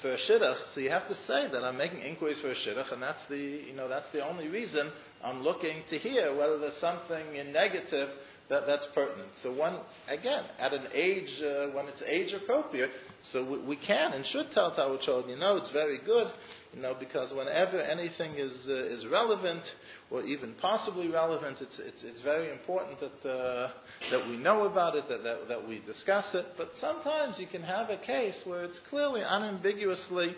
[0.01, 2.93] for a shidduch, so you have to say that I'm making inquiries for a shidduch,
[2.93, 4.91] and that's the you know that's the only reason
[5.23, 8.09] I'm looking to hear whether there's something in negative
[8.49, 9.29] that, that's pertinent.
[9.43, 12.89] So one again at an age uh, when it's age appropriate,
[13.33, 16.27] so we, we, can and should tell our children, you know, it's very good,
[16.73, 19.63] you know, because whenever anything is uh, is relevant
[20.11, 23.69] or even possibly relevant, it's it's, it's very important that uh,
[24.11, 26.45] that we know about it, that, that that we discuss it.
[26.57, 30.35] But sometimes you can have a case where it's clearly unambiguously.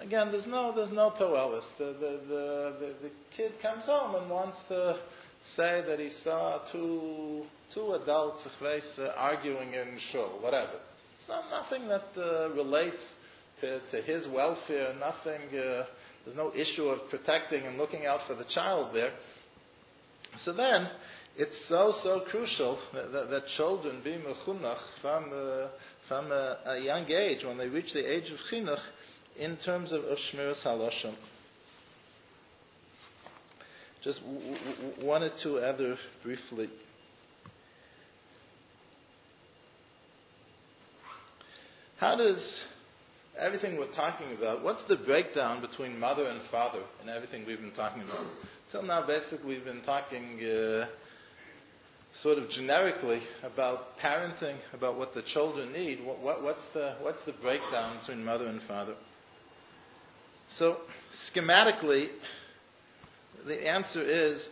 [0.00, 1.62] Again, there's no there's no toelis.
[1.78, 4.96] The, the the the kid comes home and wants to
[5.56, 10.78] say that he saw two two adults uh, arguing in shul, whatever.
[11.26, 13.02] So nothing that uh, relates
[13.60, 15.84] to, to his welfare, nothing, uh,
[16.24, 19.12] there's no issue of protecting and looking out for the child there.
[20.44, 20.88] So then,
[21.36, 25.68] it's so, so crucial that, that, that children be mechunach from, uh,
[26.08, 28.80] from a, a, young age, when they reach the age of chinuch,
[29.38, 31.14] in terms of, of shmiras haloshim.
[34.04, 36.68] Just w- w- one or two other briefly.
[41.98, 42.38] How does
[43.38, 47.72] everything we're talking about, what's the breakdown between mother and father and everything we've been
[47.72, 48.26] talking about?
[48.72, 50.86] Till now, basically, we've been talking uh,
[52.22, 56.04] sort of generically about parenting, about what the children need.
[56.04, 58.94] What, what, what's, the, what's the breakdown between mother and father?
[60.58, 60.78] So,
[61.32, 62.08] schematically,
[63.46, 64.42] the answer is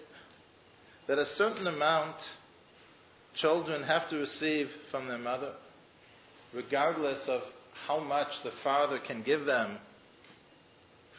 [1.09, 2.17] that a certain amount
[3.37, 5.53] children have to receive from their mother,
[6.55, 7.41] regardless of
[7.87, 9.79] how much the father can give them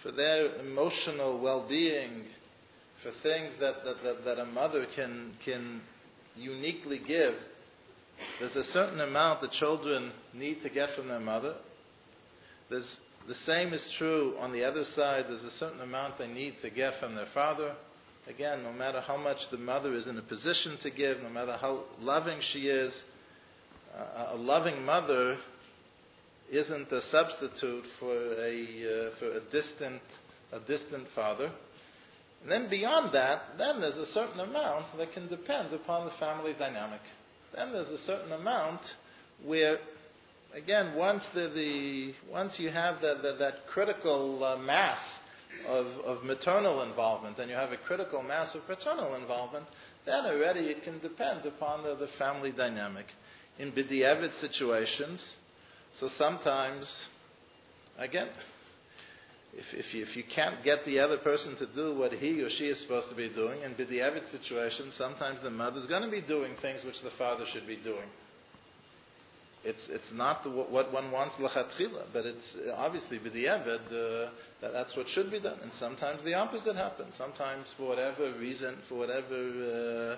[0.04, 2.24] for their emotional well being,
[3.04, 5.82] for things that, that, that, that, a mother can, can
[6.36, 7.34] uniquely give.
[8.40, 11.56] There's a certain amount the children need to get from their mother.
[12.70, 12.96] There's,
[13.28, 15.26] the same is true on the other side.
[15.28, 17.74] There's a certain amount they need to get from their father.
[18.28, 21.58] Again, no matter how much the mother is in a position to give, no matter
[21.60, 22.94] how loving she is,
[23.98, 25.38] uh, a loving mother
[26.52, 30.02] isn't a substitute for a, uh, for a distant,
[30.52, 31.52] a distant father.
[32.42, 36.54] And then beyond that, then there's a certain amount that can depend upon the family
[36.58, 37.02] dynamic.
[37.56, 38.82] Then there's a certain amount
[39.46, 39.78] where,
[40.54, 45.00] again, once the, the once you have the, the, that critical uh, mass
[45.68, 49.66] of, of maternal involvement and you have a critical mass of paternal involvement,
[50.06, 53.06] then already it can depend upon the, the family dynamic.
[53.60, 55.24] In b'di'evid situations,
[56.00, 56.90] so sometimes,
[57.98, 58.30] again,
[59.54, 62.50] if, if, you, if you can't get the other person to do what he or
[62.58, 66.10] she is supposed to be doing, in b'di'evid situations, sometimes the mother is going to
[66.10, 68.08] be doing things which the father should be doing.
[69.64, 74.32] It's, it's not the, what one wants l'chatchila, but it's obviously b'di'evid, uh,
[74.62, 75.60] that that's what should be done.
[75.62, 77.14] And sometimes the opposite happens.
[77.16, 80.18] Sometimes for whatever reason, for whatever,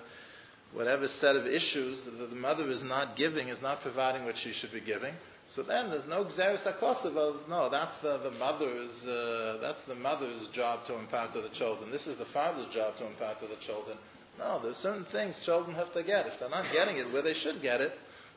[0.72, 4.54] whatever set of issues, the, the mother is not giving, is not providing what she
[4.60, 5.12] should be giving.
[5.54, 9.94] So then there's no gzeres hakosiv of no, that's the, the mother's uh, that's the
[9.94, 11.90] mother's job to to the children.
[11.90, 13.98] This is the father's job to to the children.
[14.38, 16.26] No, there's certain things children have to get.
[16.26, 17.92] If they're not getting it where they should get it,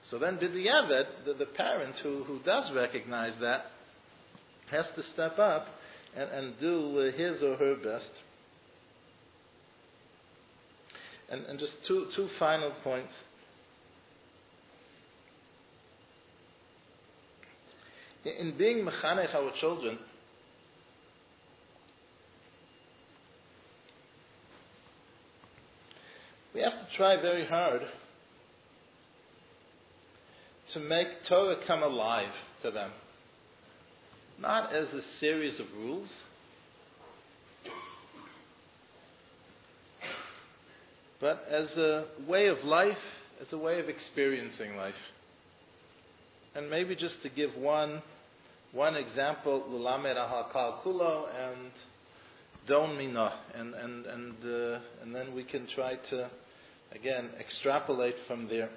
[0.09, 3.65] so then b'di'evet, the, the parent who, who does recognize that
[4.71, 5.67] has to step up
[6.15, 8.09] and, and do his or her best.
[11.29, 13.11] And, and just two, two final points.
[18.23, 19.99] In being mechanech our children,
[26.53, 27.81] we have to try very hard
[30.73, 32.91] to make Torah come alive to them.
[34.39, 36.09] Not as a series of rules,
[41.19, 42.97] but as a way of life,
[43.41, 44.93] as a way of experiencing life.
[46.55, 48.01] And maybe just to give one,
[48.71, 51.71] one example, Lulamed Ahakal Kulo and
[52.67, 56.29] Don Mina, and, and, and, uh, and then we can try to,
[56.91, 58.69] again, extrapolate from there.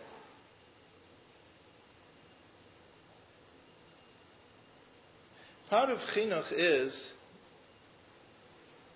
[5.70, 6.92] Part of chinuch is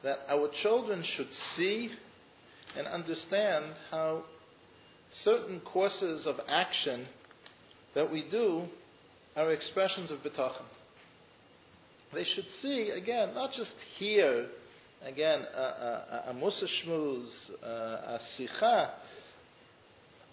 [0.03, 1.89] that our children should see
[2.77, 4.25] and understand how
[5.23, 7.07] certain courses of action
[7.95, 8.65] that we do
[9.37, 10.67] are expressions of bitachon.
[12.13, 14.49] They should see, again, not just hear,
[15.05, 17.29] again, a, mussar shmuz,
[17.63, 18.91] a, sicha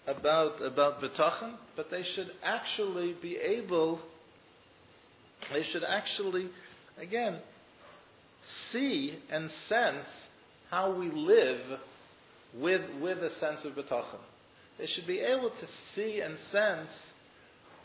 [0.08, 4.00] about, about bitachon, but they should actually be able
[5.52, 6.48] they should actually,
[6.98, 7.40] again,
[8.70, 10.06] see and sense
[10.70, 11.78] how we live
[12.54, 14.20] with, with a sense of bitachon.
[14.78, 16.88] They should be able to see and sense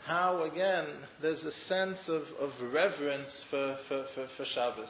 [0.06, 0.86] how, again,
[1.20, 4.88] there's a sense of, of reverence for, for, for, for Shabbos.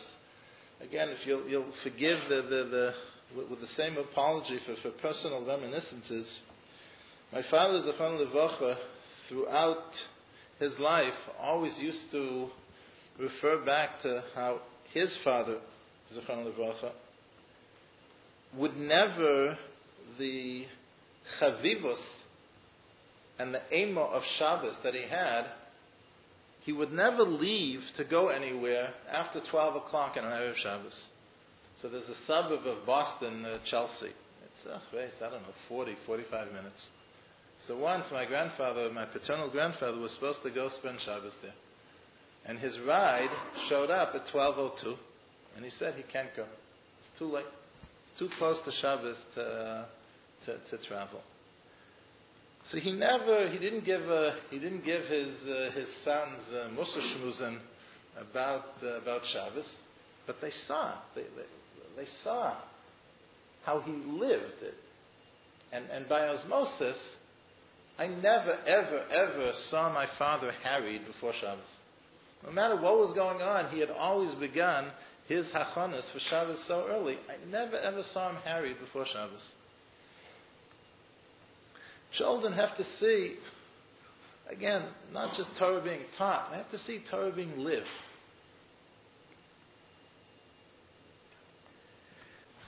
[0.80, 5.44] Again, if you'll, you'll forgive the, the, the, with, the same apology for, for personal
[5.44, 6.26] reminiscences,
[7.32, 8.76] my father, Zichron Levracha,
[9.28, 9.84] throughout
[10.58, 12.48] his life always used to
[13.18, 14.60] refer back to how
[14.92, 15.58] his father,
[16.12, 16.92] Zichron Levracha,
[18.56, 19.58] would never
[20.18, 20.64] the
[21.40, 21.96] chavivos
[23.38, 25.44] and the ema of Shabbos that he had,
[26.62, 30.98] he would never leave to go anywhere after 12 o'clock on Erev Shabbos.
[31.80, 34.06] So there's a suburb of Boston, uh, Chelsea.
[34.10, 36.88] It's, uh, I don't know, 40, 45 minutes.
[37.66, 41.54] So once my grandfather, my paternal grandfather, was supposed to go spend Shabbos there.
[42.46, 43.30] And his ride
[43.68, 44.94] showed up at 12.02,
[45.56, 46.44] and he said he can't go.
[46.44, 47.44] It's too late.
[48.10, 49.86] It's too close to Shabbos to,
[50.46, 51.20] to, to travel.
[52.70, 56.68] So he never, he didn't give, uh, he didn't give his, uh, his sons uh,
[56.74, 57.58] Mussar Shmuzin
[58.20, 59.68] about uh, about Shabbos,
[60.26, 62.56] but they saw they, they, they saw
[63.64, 64.74] how he lived it,
[65.72, 66.98] and and by osmosis,
[67.98, 71.66] I never ever ever saw my father harried before Shabbos.
[72.44, 74.92] No matter what was going on, he had always begun
[75.26, 77.16] his hachanas for Shabbos so early.
[77.28, 79.42] I never ever saw him harried before Shabbos.
[82.16, 83.34] Children have to see,
[84.48, 87.86] again, not just Torah being taught, they have to see Torah being lived.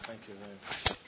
[0.06, 0.56] Thank you very
[0.88, 0.98] much.